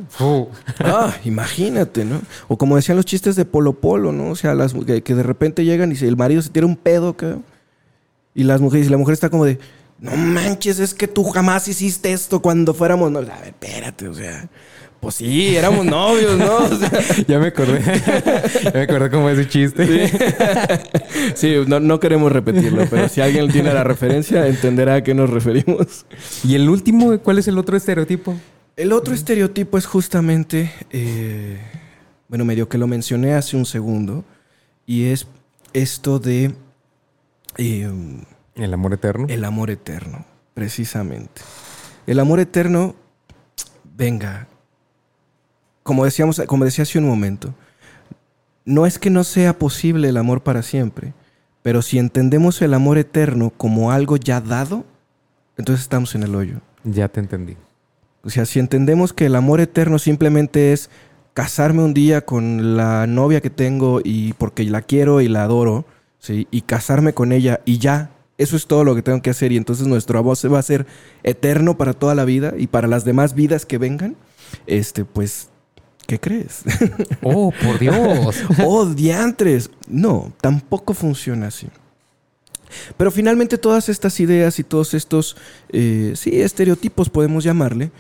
[0.80, 2.22] Ah, imagínate, ¿no?
[2.48, 4.30] O como decían los chistes de Polo Polo, ¿no?
[4.30, 6.76] O sea, las que, que de repente llegan y se- el marido se tira un
[6.78, 7.38] pedo acá.
[8.34, 9.60] Y las mujeres, y la mujer está como de,
[10.00, 13.32] no manches, es que tú jamás hiciste esto cuando fuéramos novios.
[13.32, 14.48] A ver, espérate, o sea,
[15.04, 16.56] pues sí, éramos novios, ¿no?
[16.56, 16.90] O sea,
[17.28, 17.82] Ya me acordé.
[18.64, 20.10] ya me acordé cómo es ese chiste.
[21.36, 25.30] sí, no, no queremos repetirlo, pero si alguien tiene la referencia, entenderá a qué nos
[25.30, 26.06] referimos.
[26.46, 28.34] Y el último, ¿cuál es el otro estereotipo?
[28.78, 31.60] El otro estereotipo es justamente, eh,
[32.30, 34.24] bueno, medio que lo mencioné hace un segundo,
[34.86, 35.28] y es
[35.74, 36.56] esto de
[37.58, 37.92] eh,
[38.56, 39.28] El amor eterno.
[39.30, 41.42] el amor eterno, precisamente.
[42.08, 42.96] El amor eterno,
[43.98, 44.48] venga,
[45.84, 47.54] como decíamos, como decía hace un momento,
[48.66, 51.14] no es que no sea posible el amor para siempre,
[51.62, 54.86] pero si entendemos el amor eterno como algo ya dado,
[55.58, 56.62] entonces estamos en el hoyo.
[56.84, 57.58] Ya te entendí.
[58.24, 60.90] O sea, si entendemos que el amor eterno simplemente es
[61.34, 65.86] casarme un día con la novia que tengo y porque la quiero y la adoro,
[66.20, 66.48] ¿sí?
[66.52, 69.58] y casarme con ella y ya, eso es todo lo que tengo que hacer y
[69.58, 70.86] entonces nuestro amor se va a ser
[71.24, 74.16] eterno para toda la vida y para las demás vidas que vengan,
[74.68, 75.50] este, pues,
[76.08, 76.64] ¿qué crees?
[77.22, 78.44] Oh, por Dios.
[78.64, 79.70] ¡Oh, diantres!
[79.88, 81.68] No, tampoco funciona así.
[82.98, 85.38] Pero finalmente todas estas ideas y todos estos,
[85.70, 87.92] eh, sí, estereotipos podemos llamarle,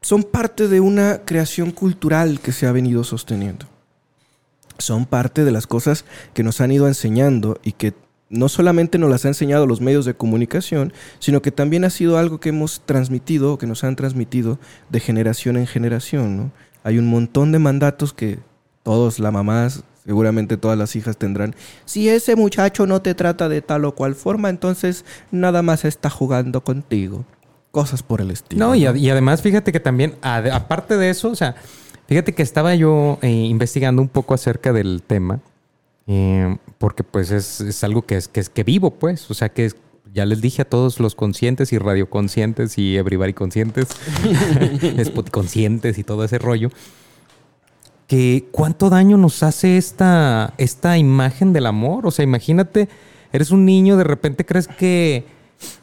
[0.00, 3.66] son parte de una creación cultural que se ha venido sosteniendo.
[4.78, 7.94] Son parte de las cosas que nos han ido enseñando y que
[8.28, 12.18] no solamente nos las han enseñado los medios de comunicación, sino que también ha sido
[12.18, 14.58] algo que hemos transmitido o que nos han transmitido
[14.90, 16.36] de generación en generación.
[16.36, 16.52] ¿no?
[16.86, 18.38] Hay un montón de mandatos que
[18.84, 21.56] todos, las mamás, seguramente todas las hijas tendrán.
[21.84, 26.10] Si ese muchacho no te trata de tal o cual forma, entonces nada más está
[26.10, 27.24] jugando contigo.
[27.72, 28.64] Cosas por el estilo.
[28.68, 31.56] No, y, a- y además fíjate que también, aparte de eso, o sea,
[32.06, 35.40] fíjate que estaba yo eh, investigando un poco acerca del tema,
[36.06, 39.48] eh, porque pues es, es algo que es, que es que vivo, pues, o sea,
[39.48, 39.76] que es-
[40.16, 43.88] ya les dije a todos los conscientes y radioconscientes y everybody conscientes,
[44.82, 46.70] spot conscientes y todo ese rollo,
[48.06, 52.06] que cuánto daño nos hace esta, esta imagen del amor.
[52.06, 52.88] O sea, imagínate,
[53.30, 55.26] eres un niño, de repente crees que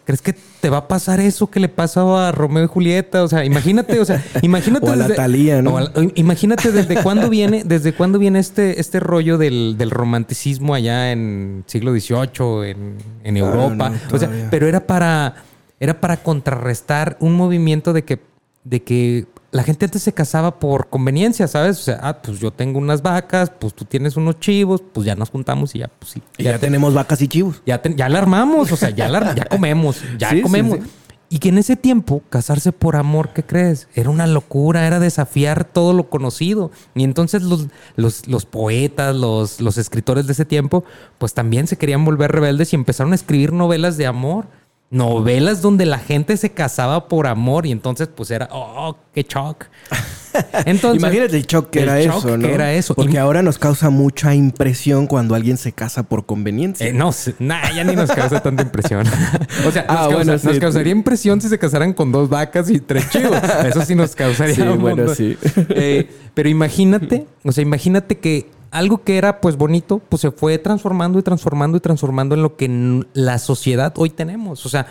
[0.06, 3.24] crees que te va a pasar eso que le pasaba a Romeo y Julieta.
[3.24, 4.86] O sea, imagínate, o sea, imagínate.
[4.90, 5.78] O a la desde- Thalía, ¿no?
[6.16, 11.64] imagínate desde cuándo viene, desde cuándo viene este, este rollo del, del romanticismo allá en
[11.68, 13.90] siglo XVIII, en, en Ah, Europa.
[13.90, 15.36] no, o sea, pero era para,
[15.80, 18.20] era para contrarrestar un movimiento de que,
[18.64, 21.80] de que la gente antes se casaba por conveniencia, ¿sabes?
[21.80, 25.16] O sea, ah, pues yo tengo unas vacas, pues tú tienes unos chivos, pues ya
[25.16, 26.22] nos juntamos y ya, pues sí.
[26.38, 27.62] Y ya, tenemos vacas y chivos.
[27.66, 30.80] Ya, te- ya la armamos, o sea, ya, la, ya comemos, ya Sí, sí, comemos.
[30.80, 30.86] sí.
[31.30, 33.88] Y que en ese tiempo, casarse por amor, ¿qué crees?
[33.96, 36.70] Era una locura, era desafiar todo lo conocido.
[36.94, 40.84] Y entonces los, los, los poetas, los, los escritores de ese tiempo,
[41.18, 44.46] pues también se querían volver rebeldes y empezaron a escribir novelas de amor.
[44.94, 49.66] Novelas donde la gente se casaba por amor y entonces pues era, oh, qué shock.
[50.66, 52.48] Entonces, Imagínate el shock que el era shock eso, ¿no?
[52.48, 52.96] que era eso.
[52.96, 56.88] Porque Y- ahora nos causa mucha impresión cuando alguien se casa por conveniencia.
[56.88, 59.06] Eh, no, nah, ya ni nos causa tanta impresión.
[59.68, 60.48] o sea, Ah, nos, causa- bueno, sí.
[60.48, 63.38] nos causaría impresión si se casaran con dos vacas y tres chivos.
[63.64, 65.38] Eso sí nos causaría Sí, bueno, sí.
[65.70, 70.58] Eh, pero imagínate, o sea, imagínate que algo que era pues bonito, pues se fue
[70.58, 74.66] transformando y transformando y transformando en lo que la sociedad hoy tenemos.
[74.66, 74.88] O sea,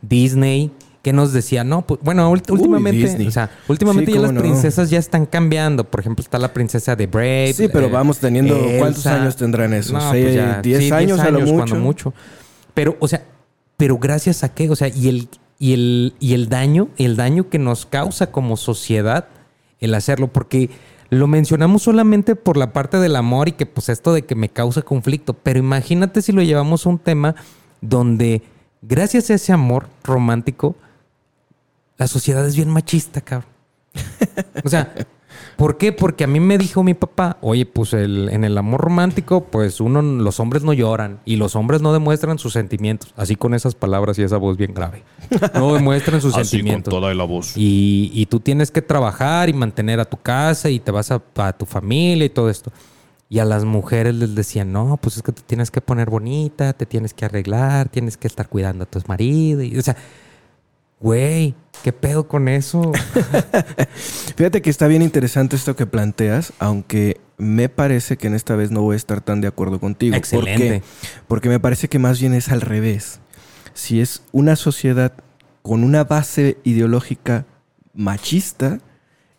[0.00, 0.70] Disney,
[1.02, 4.40] que nos decía, no, pues bueno, últimamente, o sea, últimamente Sí, ya las no.
[4.40, 5.84] princesas ya están cambiando.
[5.84, 7.52] Por ejemplo, está la princesa de Brave.
[7.52, 9.70] Sí, pero eh, vamos teniendo- ¿cuántos años tendrán?
[9.72, 9.92] No, Seis,
[10.24, 11.54] pues ya, diez sí, años a lo mucho.
[11.54, 12.14] cuando mucho.
[12.74, 13.24] Pero, o sea,
[13.76, 17.48] pero gracias a qué, o sea, y el, y el, y el daño, el daño
[17.50, 19.26] que nos causa como sociedad
[19.80, 20.70] el hacerlo, porque
[21.12, 24.48] lo mencionamos solamente por la parte del amor y que pues esto de que me
[24.48, 27.34] causa conflicto, pero imagínate si lo llevamos a un tema
[27.82, 28.40] donde
[28.80, 30.74] gracias a ese amor romántico,
[31.98, 33.50] la sociedad es bien machista, cabrón.
[34.64, 34.94] O sea,
[35.56, 35.92] ¿por qué?
[35.92, 39.80] Porque a mí me dijo mi papá, oye, pues el- en el amor romántico, pues
[39.80, 43.12] uno, los hombres no lloran y los hombres no demuestran sus sentimientos.
[43.16, 45.02] Así con esas palabras y esa voz bien grave.
[45.54, 46.92] No demuestran sus sentimientos.
[47.14, 47.56] la voz.
[47.56, 51.22] Y, y tú tienes que trabajar y mantener a tu casa y te vas a,
[51.36, 52.72] a tu familia y todo esto.
[53.28, 56.74] Y a las mujeres les decían, no, pues es que te tienes que poner bonita,
[56.74, 59.62] te tienes que arreglar, tienes que estar cuidando a tu marido.
[59.62, 59.96] Y, o sea,
[61.02, 62.92] güey, ¿qué pedo con eso?
[64.36, 68.70] Fíjate que está bien interesante esto que planteas, aunque me parece que en esta vez
[68.70, 70.12] no voy a estar tan de acuerdo contigo.
[70.12, 70.80] ¿Por Excelente.
[70.80, 70.82] qué?
[71.26, 73.20] Porque me parece que más bien es al revés.
[73.74, 75.12] Si es una sociedad
[75.62, 77.46] con una base ideológica
[77.94, 78.78] machista,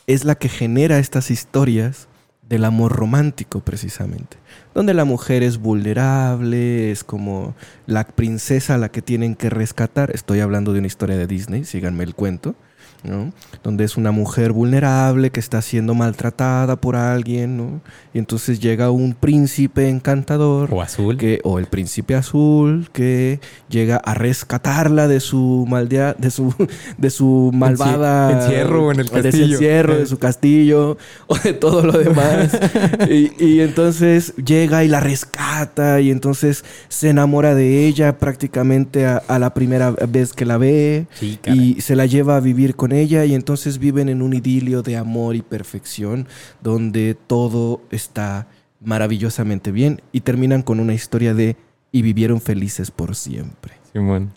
[0.06, 2.08] es la que genera estas historias
[2.42, 4.38] del amor romántico precisamente,
[4.74, 7.56] donde la mujer es vulnerable, es como
[7.86, 10.12] la princesa a la que tienen que rescatar.
[10.12, 12.56] Estoy hablando de una historia de Disney, síganme el cuento.
[13.04, 13.32] ¿No?
[13.64, 17.82] Donde es una mujer vulnerable que está siendo maltratada por alguien, ¿no?
[18.14, 21.18] Y entonces llega un príncipe encantador O azul.
[21.18, 23.40] que o el príncipe azul que
[23.70, 26.54] llega a rescatarla de su maldea, de su
[26.98, 29.54] de su malvada encierro en el de su castillo.
[29.56, 32.58] encierro, de su castillo o de todo lo demás.
[33.10, 39.18] y, y entonces llega y la rescata y entonces se enamora de ella prácticamente a,
[39.28, 42.92] a la primera vez que la ve Sí, y se la lleva a vivir con
[42.94, 46.28] ella y entonces viven en un idilio de amor y perfección
[46.62, 48.48] donde todo está
[48.84, 51.56] maravillosamente bien y terminan con una historia de
[51.92, 53.74] y vivieron felices por siempre.
[53.94, 54.32] Simón.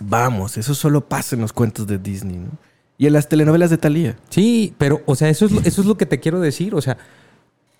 [0.00, 2.50] Vamos, eso solo pasa en los cuentos de Disney, ¿no?
[2.98, 4.16] Y en las telenovelas de Thalía.
[4.28, 6.74] Sí, pero, o sea, eso es, lo- eso es lo que te quiero decir.
[6.74, 6.96] O sea,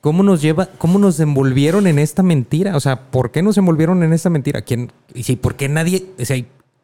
[0.00, 2.76] ¿cómo nos lleva, cómo nos envolvieron en esta mentira?
[2.76, 4.62] O sea, ¿por qué nos envolvieron en esta mentira?
[4.62, 6.40] ¿Quién, y sí, ¿por qué nadie, o sea,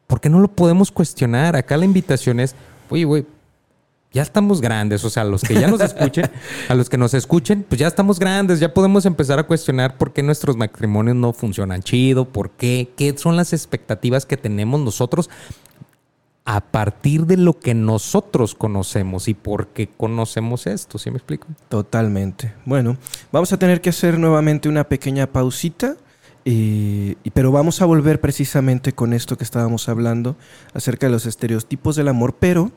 [0.07, 1.55] ¿por qué no lo podemos cuestionar?
[1.55, 2.55] Acá la invitación es,
[2.89, 3.25] oye, güey,
[4.15, 5.03] ya estamos grandes.
[5.03, 6.31] O sea, a los que ya nos escuchen,
[6.69, 8.59] a los que nos escuchen, pues ya estamos grandes.
[8.59, 13.17] Ya podemos empezar a cuestionar por qué nuestros matrimonios no funcionan chido, por qué, qué
[13.17, 15.29] son las expectativas que tenemos nosotros
[16.45, 21.47] a partir de lo que nosotros conocemos y por qué conocemos esto, ¿sí me explico?
[21.69, 22.53] Totalmente.
[22.65, 22.97] Bueno,
[23.31, 25.97] vamos a tener que hacer nuevamente una pequeña pausita.
[26.45, 30.35] Eh, pero vamos a volver precisamente con esto que estábamos hablando
[30.73, 32.35] acerca de los estereotipos del amor.
[32.39, 32.71] Pero,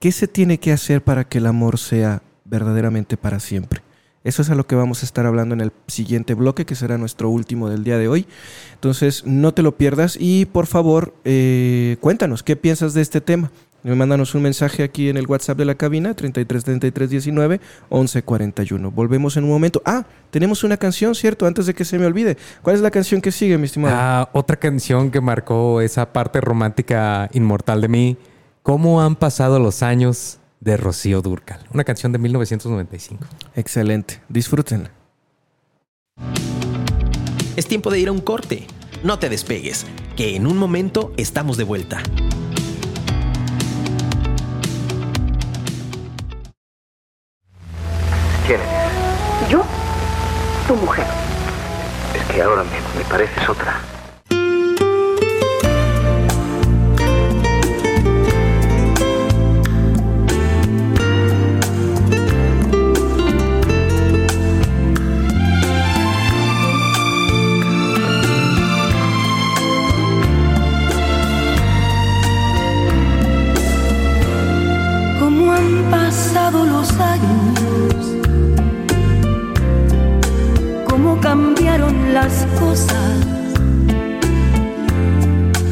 [0.00, 3.82] ¿qué se tiene que hacer para que el amor sea verdaderamente para siempre?
[4.24, 6.96] Eso es a lo que vamos a estar hablando en el siguiente bloque, que será
[6.98, 8.26] nuestro último del día de hoy.
[8.74, 13.50] Entonces, no te lo pierdas y por favor, eh, cuéntanos qué piensas de este tema.
[13.82, 18.22] Me mándanos un mensaje aquí en el WhatsApp de la cabina, 33 33 19 11
[18.22, 18.90] 41.
[18.90, 19.82] Volvemos en un momento.
[19.84, 21.46] Ah, tenemos una canción, ¿cierto?
[21.46, 22.36] Antes de que se me olvide.
[22.62, 23.96] ¿Cuál es la canción que sigue, mi estimado?
[23.98, 28.18] Ah, otra canción que marcó esa parte romántica inmortal de mí,
[28.62, 31.66] ¿Cómo han pasado los años de Rocío Durcal?
[31.74, 33.24] Una canción de 1995.
[33.56, 34.22] Excelente.
[34.28, 34.92] Disfrútenla.
[37.56, 38.68] Es tiempo de ir a un corte.
[39.02, 39.84] No te despegues,
[40.16, 42.04] que en un momento estamos de vuelta.
[48.46, 49.48] ¿Quién eres?
[49.48, 49.64] Yo,
[50.66, 51.06] tu mujer.
[52.14, 53.91] Es que ahora me, me pareces otra.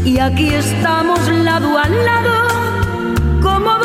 [0.05, 2.35] Y aquí estamos lado a lado,
[3.41, 3.80] como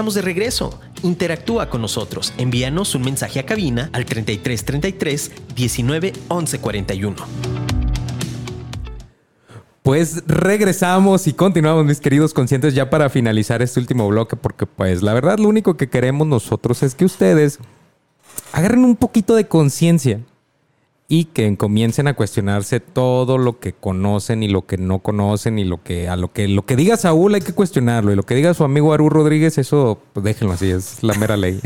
[0.00, 0.80] estamos de regreso.
[1.02, 2.32] Interactúa con nosotros.
[2.38, 7.16] Envíanos un mensaje a cabina al 33 33 19 11 41.
[9.82, 15.02] Pues regresamos y continuamos, mis queridos conscientes, ya para finalizar este último bloque, porque pues
[15.02, 17.58] la verdad lo único que queremos nosotros es que ustedes
[18.52, 20.20] agarren un poquito de conciencia
[21.12, 25.64] y que comiencen a cuestionarse todo lo que conocen y lo que no conocen y
[25.64, 28.36] lo que a lo que lo que diga Saúl hay que cuestionarlo y lo que
[28.36, 31.60] diga su amigo Aru Rodríguez eso pues déjenlo así es la mera ley.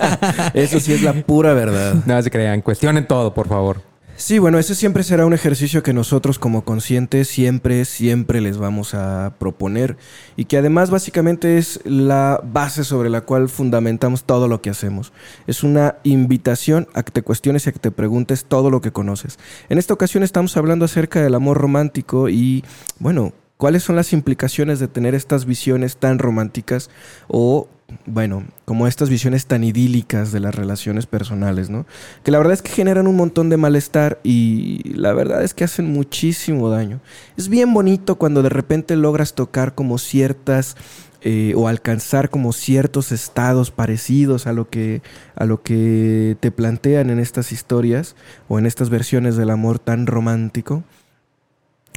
[0.54, 1.94] Eso sí es la pura verdad.
[2.04, 3.89] no se crean, cuestionen todo, por favor.
[4.20, 8.92] Sí, bueno, ese siempre será un ejercicio que nosotros como conscientes siempre, siempre les vamos
[8.92, 9.96] a proponer
[10.36, 15.14] y que además básicamente es la base sobre la cual fundamentamos todo lo que hacemos.
[15.46, 18.92] Es una invitación a que te cuestiones y a que te preguntes todo lo que
[18.92, 19.38] conoces.
[19.70, 22.62] En esta ocasión estamos hablando acerca del amor romántico y,
[22.98, 26.90] bueno, ¿cuáles son las implicaciones de tener estas visiones tan románticas
[27.26, 27.68] o
[28.06, 31.86] bueno, como estas visiones tan idílicas de las relaciones personales, ¿no?
[32.22, 35.64] Que la verdad es que generan un montón de malestar y la verdad es que
[35.64, 37.00] hacen muchísimo daño.
[37.36, 40.76] Es bien bonito cuando de repente logras tocar como ciertas
[41.22, 45.02] eh, o alcanzar como ciertos estados parecidos a lo que
[45.36, 48.16] a lo que te plantean en estas historias
[48.48, 50.82] o en estas versiones del amor tan romántico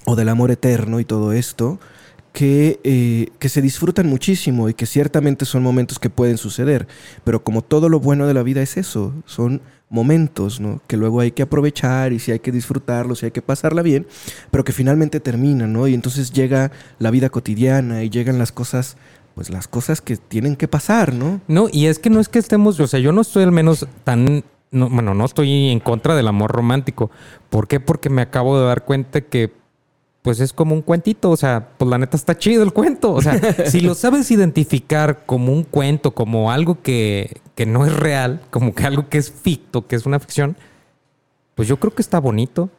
[0.04, 1.80] o del amor eterno y todo esto
[2.34, 6.88] que, eh, que, se disfrutan muchísimo y que ciertamente son momentos que pueden suceder.
[7.24, 9.62] Pero como todo lo bueno de la vida es eso, son
[9.94, 10.82] momentos, ¿no?
[10.88, 14.08] Que luego hay que aprovechar y si hay que disfrutarlos y hay que pasarla bien,
[14.50, 15.88] pero que finalmente terminan, ¿no?
[15.88, 18.98] Y entonces llega la vida cotidiana y llegan las cosas,
[19.36, 21.40] pues las cosas que tienen que pasar, ¿no?
[21.48, 23.86] No, y es que no es que estemos, o sea, yo no estoy al menos
[24.04, 27.12] tan, no, bueno, no estoy en contra del amor romántico.
[27.52, 27.80] ¿Por qué?
[27.80, 29.54] Porque me acabo de dar cuenta que
[30.24, 33.22] pues es como un cuentito, o sea, pues la neta está chido el cuento, o
[33.22, 38.42] sea, si lo sabes identificar como un cuento, como algo que, que, no es real,
[38.50, 40.56] como que algo que es ficto, que es una ficción,
[41.56, 42.70] pues yo creo que está bonito.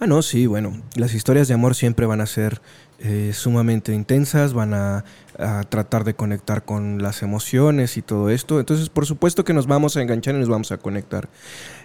[0.00, 2.60] Ah, no, sí, bueno, las historias de amor siempre van a ser
[2.98, 5.04] eh, sumamente intensas, van a,
[5.38, 9.68] a, tratar de conectar con las emociones y todo esto, entonces por supuesto que nos
[9.68, 11.28] vamos a enganchar y nos vamos a conectar.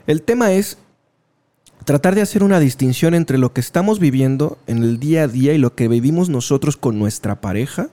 [0.08, 0.80] El tema es
[1.86, 5.54] tratar de hacer una distinción entre lo que estamos viviendo en el día a día
[5.54, 7.90] y lo que vivimos nosotros con nuestra pareja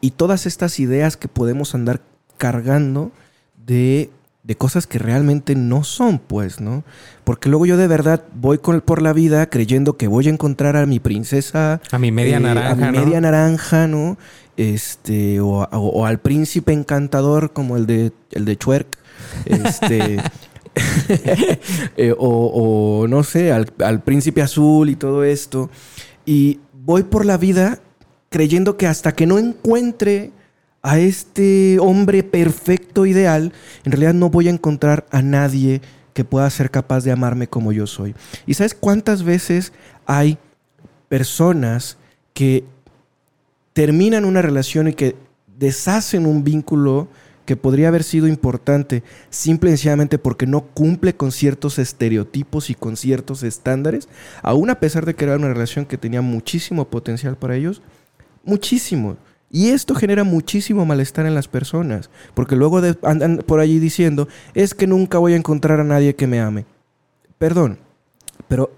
[0.00, 2.00] y todas estas ideas que podemos andar
[2.38, 3.12] cargando
[3.66, 4.10] de,
[4.42, 6.84] de cosas que realmente no son, pues, ¿no?
[7.24, 10.76] Porque luego yo de verdad voy con, por la vida creyendo que voy a encontrar
[10.76, 11.82] a mi princesa.
[11.90, 12.70] A mi media eh, naranja.
[12.70, 13.04] A mi ¿no?
[13.04, 14.16] media naranja, ¿no?
[14.56, 18.96] Este, o, o, o, al príncipe encantador como el de, el de Chuerk.
[19.44, 20.18] Este.
[21.96, 25.70] eh, o, no sé, al, al, príncipe azul y todo esto.
[26.26, 27.80] Y voy por la vida
[28.30, 30.32] creyendo que hasta que no encuentre
[30.82, 33.52] a este hombre perfecto, ideal,
[33.84, 35.80] en realidad no voy a encontrar a nadie
[36.12, 38.14] que pueda ser capaz de amarme como yo soy.
[38.46, 39.72] ¿Y sabes cuántas veces
[40.06, 40.38] hay
[41.08, 41.96] personas
[42.34, 42.64] que
[43.72, 45.16] terminan una relación y que
[45.58, 47.08] deshacen un vínculo
[47.44, 52.74] que podría haber sido importante simple y sencillamente porque no cumple con ciertos estereotipos y
[52.74, 54.08] con ciertos estándares,
[54.42, 57.82] aún a pesar de que era una relación que tenía muchísimo potencial para ellos,
[58.44, 59.16] muchísimo.
[59.50, 64.26] Y esto genera muchísimo malestar en las personas, porque luego de, andan por allí diciendo,
[64.54, 66.64] es que nunca voy a encontrar a nadie que me ame.
[67.38, 67.78] Perdón,
[68.48, 68.72] pero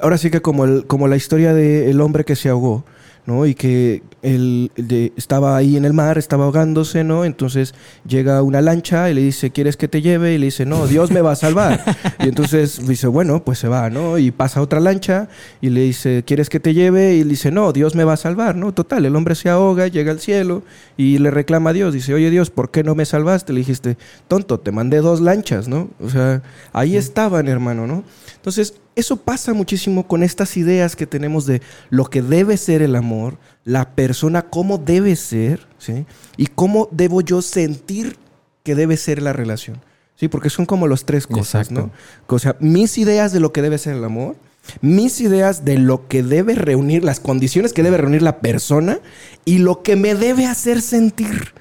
[0.00, 2.84] ahora sí que como, el, como la historia del hombre que se ahogó,
[3.26, 3.46] ¿no?
[3.46, 7.24] Y que él de- estaba ahí en el mar, estaba ahogándose, ¿no?
[7.24, 7.74] Entonces
[8.06, 10.34] llega una lancha y le dice, ¿quieres que te lleve?
[10.34, 11.82] Y le dice, no, Dios me va a salvar.
[12.18, 14.18] y entonces dice, bueno, pues se va, ¿no?
[14.18, 15.28] Y pasa otra lancha
[15.60, 17.16] y le dice, ¿quieres que te lleve?
[17.16, 18.72] Y él dice, no, Dios me va a salvar, ¿no?
[18.72, 20.62] Total, el hombre se ahoga, llega al cielo
[20.96, 21.94] y le reclama a Dios.
[21.94, 23.52] Dice, oye Dios, ¿por qué no me salvaste?
[23.52, 23.96] Le dijiste,
[24.28, 25.88] tonto, te mandé dos lanchas, ¿no?
[26.00, 26.42] O sea,
[26.72, 28.04] ahí estaban, hermano, ¿no?
[28.36, 32.96] Entonces, eso pasa muchísimo con estas ideas que tenemos de lo que debe ser el
[32.96, 36.06] amor, la persona, cómo debe ser, ¿sí?
[36.36, 38.16] Y cómo debo yo sentir
[38.62, 39.80] que debe ser la relación,
[40.16, 40.28] ¿sí?
[40.28, 41.90] Porque son como las tres cosas, Exacto.
[42.28, 42.34] ¿no?
[42.34, 44.36] O sea, mis ideas de lo que debe ser el amor,
[44.82, 49.00] mis ideas de lo que debe reunir, las condiciones que debe reunir la persona
[49.44, 51.54] y lo que me debe hacer sentir.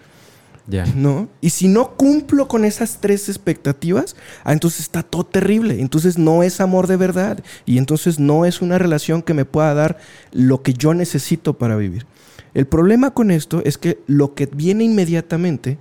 [0.96, 1.30] ¿No?
[1.42, 5.82] Y si no cumplo con esas tres expectativas, ah, entonces está todo terrible.
[5.82, 7.44] Entonces no es amor de verdad.
[7.66, 9.98] Y entonces no es una relación que me pueda dar
[10.32, 12.06] lo que yo necesito para vivir.
[12.54, 15.78] El problema con esto es que lo que viene inmediatamente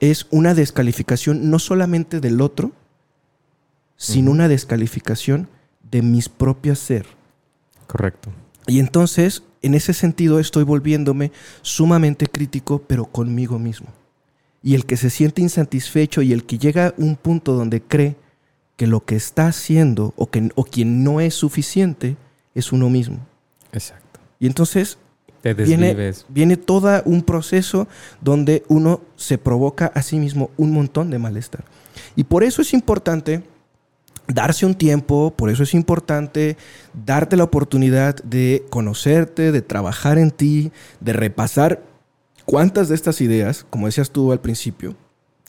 [0.00, 2.72] es una descalificación no solamente del otro,
[3.96, 5.48] sino una descalificación
[5.90, 7.06] de mis propias ser.
[7.86, 8.30] Correcto.
[8.66, 11.30] Y entonces, en ese sentido, estoy volviéndome
[11.62, 13.88] sumamente crítico, pero conmigo mismo.
[14.62, 18.16] Y el que se siente insatisfecho y el que llega a un punto donde cree
[18.76, 22.16] que lo que está haciendo o, que, o quien no es suficiente
[22.54, 23.18] es uno mismo.
[23.72, 24.20] Exacto.
[24.38, 24.98] Y entonces
[25.40, 27.88] Te viene, viene todo un proceso
[28.20, 31.64] donde uno se provoca a sí mismo un montón de malestar.
[32.16, 33.42] Y por eso es importante
[34.28, 36.56] darse un tiempo, por eso es importante
[36.92, 41.82] darte la oportunidad de conocerte, de trabajar en ti, de repasar
[42.52, 44.94] cuántas de estas ideas, como decías tú al principio,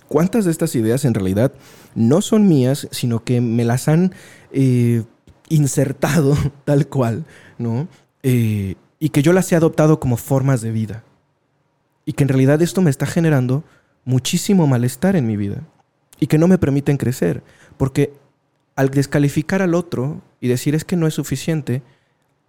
[0.08, 1.52] cuántas de estas ideas en realidad
[1.96, 4.14] no son mías, sino que me las han
[4.54, 5.04] eh,
[5.50, 7.26] insertado tal cual,
[7.58, 7.90] ¿no?
[8.24, 11.04] Eh, y que yo las he adoptado como formas de vida.
[12.06, 13.66] Y que en realidad esto me está generando
[14.06, 15.62] muchísimo malestar en mi vida.
[16.22, 17.44] Y que no me permiten crecer.
[17.76, 18.14] Porque
[18.78, 21.82] al descalificar al otro y decir es que no es suficiente,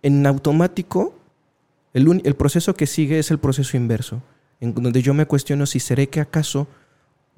[0.03, 1.13] en automático
[1.93, 4.23] el, proceso que sigue es el proceso inverso,
[4.65, 6.67] en donde yo me cuestiono si seré que acaso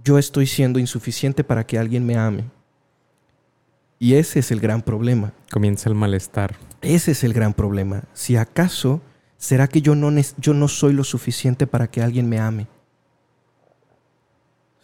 [0.05, 2.45] yo estoy siendo insuficiente para que alguien me ame.
[3.99, 5.33] Y ese es el gran problema.
[5.51, 6.55] Comienza el malestar.
[6.83, 8.05] Ese es el gran problema.
[8.13, 9.01] Si acaso
[9.39, 12.69] será que yo no, yo no soy lo suficiente para que alguien me ame.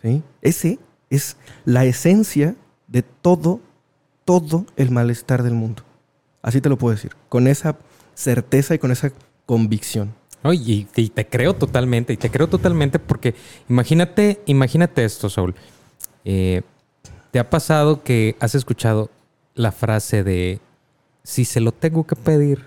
[0.02, 0.22] ¿Sí?
[0.40, 0.78] Ese
[1.10, 2.56] es la esencia
[2.88, 3.60] de todo,
[4.24, 5.84] todo el malestar del mundo.
[6.42, 7.12] Así te lo puedo decir.
[7.28, 7.76] Con esa
[8.14, 9.12] certeza y con esa
[9.46, 10.14] convicción.
[10.44, 13.34] Oye, y, y te creo totalmente, y te creo totalmente porque
[13.68, 15.54] imagínate, imagínate esto, Saúl.
[16.24, 16.62] Eh,
[17.30, 19.10] ¿Te ha pasado que has escuchado
[19.54, 20.60] la frase de
[21.22, 22.64] si se lo tengo que pedir,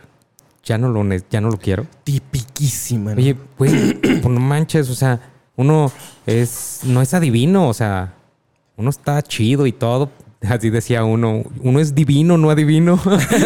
[0.64, 1.86] ya no lo, ya no lo quiero?
[2.04, 3.12] Tipiquísima.
[3.12, 3.18] ¿no?
[3.18, 5.20] Oye, güey, pues no manches, o sea,
[5.56, 5.92] uno
[6.26, 8.14] es, no es adivino, o sea,
[8.78, 10.10] uno está chido y todo.
[10.42, 13.00] Así decía uno, uno es divino, no adivino.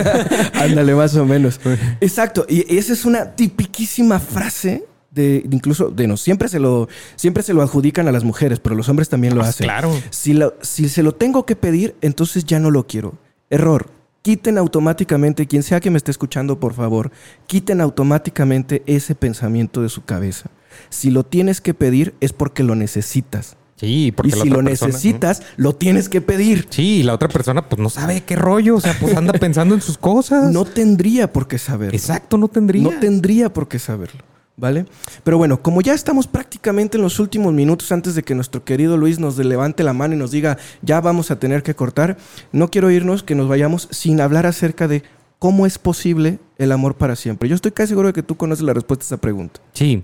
[0.53, 1.59] Ándale, más o menos.
[2.01, 2.45] Exacto.
[2.49, 7.53] Y esa es una tipiquísima frase de incluso de no siempre se lo siempre se
[7.53, 9.65] lo adjudican a las mujeres, pero los hombres también lo Pues hacen.
[9.65, 9.91] claro.
[10.11, 13.13] Si lo- si se lo tengo que pedir, entonces ya no lo quiero.
[13.49, 13.87] Error.
[14.21, 17.09] Quiten automáticamente, quien sea que me esté escuchando, por favor,
[17.47, 20.49] quiten automáticamente ese pensamiento de su cabeza.
[20.89, 23.55] Si lo tienes que pedir es porque lo necesitas.
[23.79, 26.67] Sí, porque y la si otra lo persona- necesitas, lo tienes que pedir.
[26.69, 29.73] Sí, y la otra persona pues no sabe qué rollo, o sea, pues anda pensando
[29.73, 30.51] en sus cosas.
[30.51, 31.95] No tendría por qué saberlo.
[31.95, 32.83] Exacto, no tendría.
[32.83, 34.21] No tendría por qué saberlo,
[34.57, 34.85] ¿vale?
[35.23, 38.97] Pero bueno, como ya estamos prácticamente en los últimos minutos antes de que nuestro querido
[38.97, 42.17] Luis nos levante la mano y nos diga, ya vamos a tener que cortar,
[42.51, 45.03] no quiero irnos, que nos vayamos sin hablar acerca de
[45.39, 47.47] cómo es posible el amor para siempre.
[47.47, 49.61] Yo estoy casi seguro de que tú conoces la respuesta a esa pregunta.
[49.71, 50.03] Sí,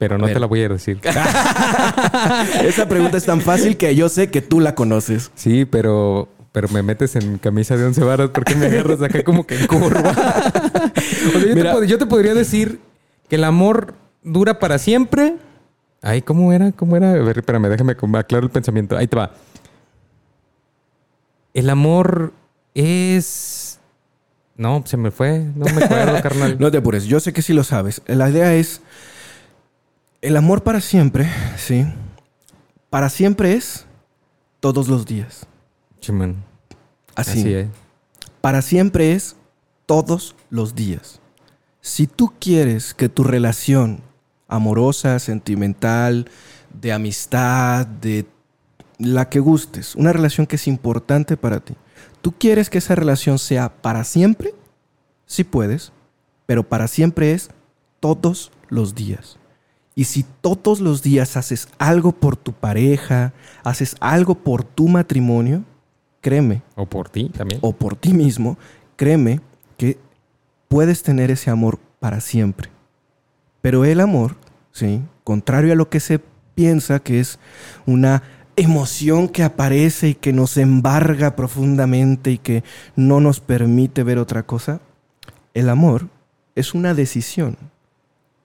[0.00, 0.98] pero no te la voy a decir.
[2.64, 5.30] esa pregunta es tan fácil que yo sé que tú la conoces.
[5.34, 9.46] Sí, pero pero me metes en camisa de once varas porque me agarras acá como
[9.46, 10.00] que en curva.
[10.10, 11.72] o sea, yo, Mira.
[11.72, 12.80] te, pod- yo te podría decir
[13.28, 13.92] que el amor
[14.22, 15.36] dura para siempre.
[16.00, 16.72] Ay, ¿cómo era?
[16.72, 17.10] ¿Cómo era?
[17.12, 18.96] A ver, espérame, déjame aclaro el pensamiento.
[18.96, 19.32] Ahí te va.
[21.52, 22.32] El amor
[22.74, 23.78] es...
[24.56, 25.40] No, se me fue.
[25.54, 26.56] No me acuerdo, carnal.
[26.58, 28.00] No te apures, yo sé que sí lo sabes.
[28.06, 28.80] La idea es,
[30.22, 31.86] el amor para siempre, ¿sí?
[32.90, 33.86] Para siempre es
[34.60, 35.46] todos los días.
[36.00, 36.44] Chimán.
[37.14, 37.40] Así.
[37.40, 37.68] Así es.
[38.40, 39.36] Para siempre es
[39.86, 41.20] todos los días.
[41.80, 44.02] Si tú quieres que tu relación
[44.48, 46.30] amorosa, sentimental,
[46.74, 48.26] de amistad, de
[48.98, 51.74] la que gustes, una relación que es importante para ti,
[52.20, 54.54] tú quieres que esa relación sea para siempre,
[55.24, 55.92] sí puedes,
[56.44, 57.50] pero para siempre es
[58.00, 59.39] todos los días.
[59.94, 63.32] Y si todos los días haces algo por tu pareja,
[63.64, 65.64] haces algo por tu matrimonio,
[66.20, 66.62] créeme.
[66.76, 67.60] O por ti también.
[67.62, 68.56] O por ti mismo,
[68.96, 69.40] créeme
[69.76, 69.98] que
[70.68, 72.70] puedes tener ese amor para siempre.
[73.60, 74.36] Pero el amor,
[74.72, 75.02] ¿sí?
[75.24, 76.20] Contrario a lo que se
[76.54, 77.38] piensa que es
[77.86, 78.22] una
[78.56, 82.62] emoción que aparece y que nos embarga profundamente y que
[82.96, 84.80] no nos permite ver otra cosa,
[85.54, 86.08] el amor
[86.54, 87.56] es una decisión.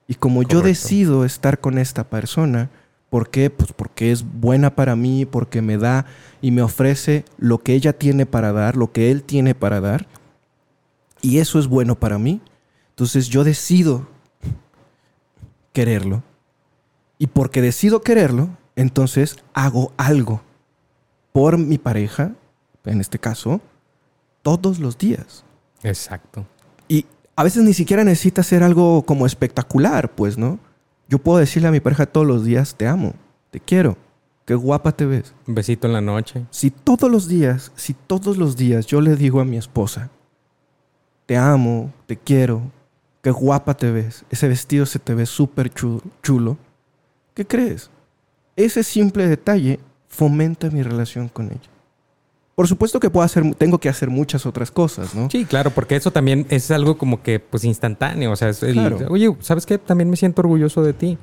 [0.07, 2.69] Y como yo decido estar con esta persona,
[3.09, 3.49] ¿por qué?
[3.49, 6.05] Pues porque es buena para mí, porque me da
[6.41, 10.07] y me ofrece lo que ella tiene para dar, lo que él tiene para dar,
[11.21, 12.41] y eso es bueno para mí.
[12.89, 14.07] Entonces yo decido
[15.73, 16.23] quererlo.
[17.17, 20.41] Y porque decido quererlo, entonces hago algo
[21.31, 22.33] por mi pareja,
[22.83, 23.59] en este caso,
[24.41, 25.43] todos los días.
[25.81, 26.45] Exacto.
[26.87, 27.05] Y
[27.35, 30.59] a veces ni siquiera necesita ser algo como espectacular, pues, ¿no?
[31.09, 33.13] Yo puedo decirle a mi pareja todos los días, te amo,
[33.51, 33.97] te quiero,
[34.45, 35.33] qué guapa te ves.
[35.47, 36.45] Un besito en la noche.
[36.49, 40.09] Si todos los días, si todos los días yo le digo a mi esposa,
[41.25, 42.61] te amo, te quiero,
[43.21, 45.71] qué guapa te ves, ese vestido se te ve súper
[46.21, 46.57] chulo,
[47.33, 47.89] ¿qué crees?
[48.55, 51.74] Ese simple detalle fomenta mi relación con ella.
[52.55, 55.29] Por supuesto que puedo hacer, tengo que hacer muchas otras cosas, ¿no?
[55.29, 58.31] Sí, claro, porque eso también es algo como que, pues, instantáneo.
[58.31, 58.79] O sea, es el,
[59.09, 59.77] oye, ¿sabes qué?
[59.77, 61.17] También me siento orgulloso de ti.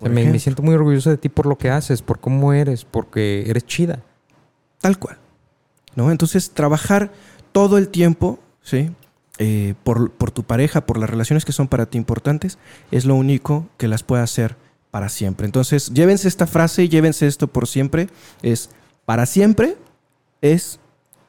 [0.00, 3.44] me, me, siento muy orgulloso de ti por lo que haces, por cómo eres, porque
[3.48, 4.04] eres chida.
[4.80, 5.18] Tal cual.
[5.96, 6.12] ¿No?
[6.12, 7.10] Entonces, trabajar
[7.50, 8.90] todo el tiempo, ¿sí?
[9.38, 12.58] Eh, por, por tu pareja, por las relaciones que son para ti importantes,
[12.92, 14.56] es lo único que las puede hacer
[14.92, 15.46] para siempre.
[15.46, 18.08] Entonces, llévense esta frase y llévense esto por siempre.
[18.42, 18.70] Es
[19.04, 19.76] para siempre
[20.44, 20.78] es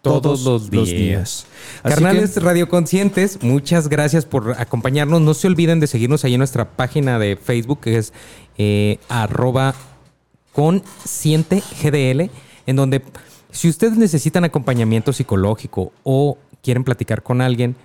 [0.01, 1.47] todos, los días.
[1.81, 5.21] Carnales radioconscientes, muchas gracias por acompañarnos.
[5.21, 8.13] No se olviden de seguirnos ahí en nuestra página de Facebook, que es
[8.57, 9.73] eh, arroba
[10.53, 12.29] consciente GDL,
[12.67, 13.01] en donde
[13.49, 17.75] si ustedes necesitan acompañamiento psicológico o quieren platicar con alguien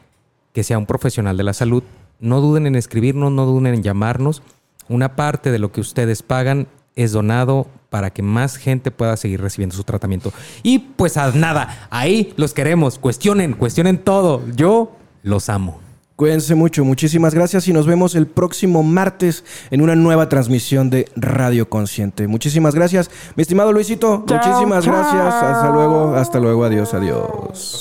[0.52, 1.84] que sea un profesional de la salud,
[2.18, 4.42] no duden en escribirnos, no duden en llamarnos.
[4.88, 6.66] Una parte de lo que ustedes pagan
[6.96, 10.32] es donado para que más gente pueda seguir recibiendo su tratamiento.
[10.62, 12.98] Y pues a nada, ahí los queremos.
[12.98, 14.42] Cuestionen, cuestionen todo.
[14.54, 15.80] Yo los amo.
[16.20, 21.06] Cuídense mucho, muchísimas gracias y nos vemos el próximo martes en una nueva transmisión de
[21.16, 22.26] Radio Consciente.
[22.28, 24.22] Muchísimas gracias, mi estimado Luisito.
[24.28, 25.34] muchísimas gracias.
[25.34, 27.80] Hasta luego, hasta luego, adiós, adiós.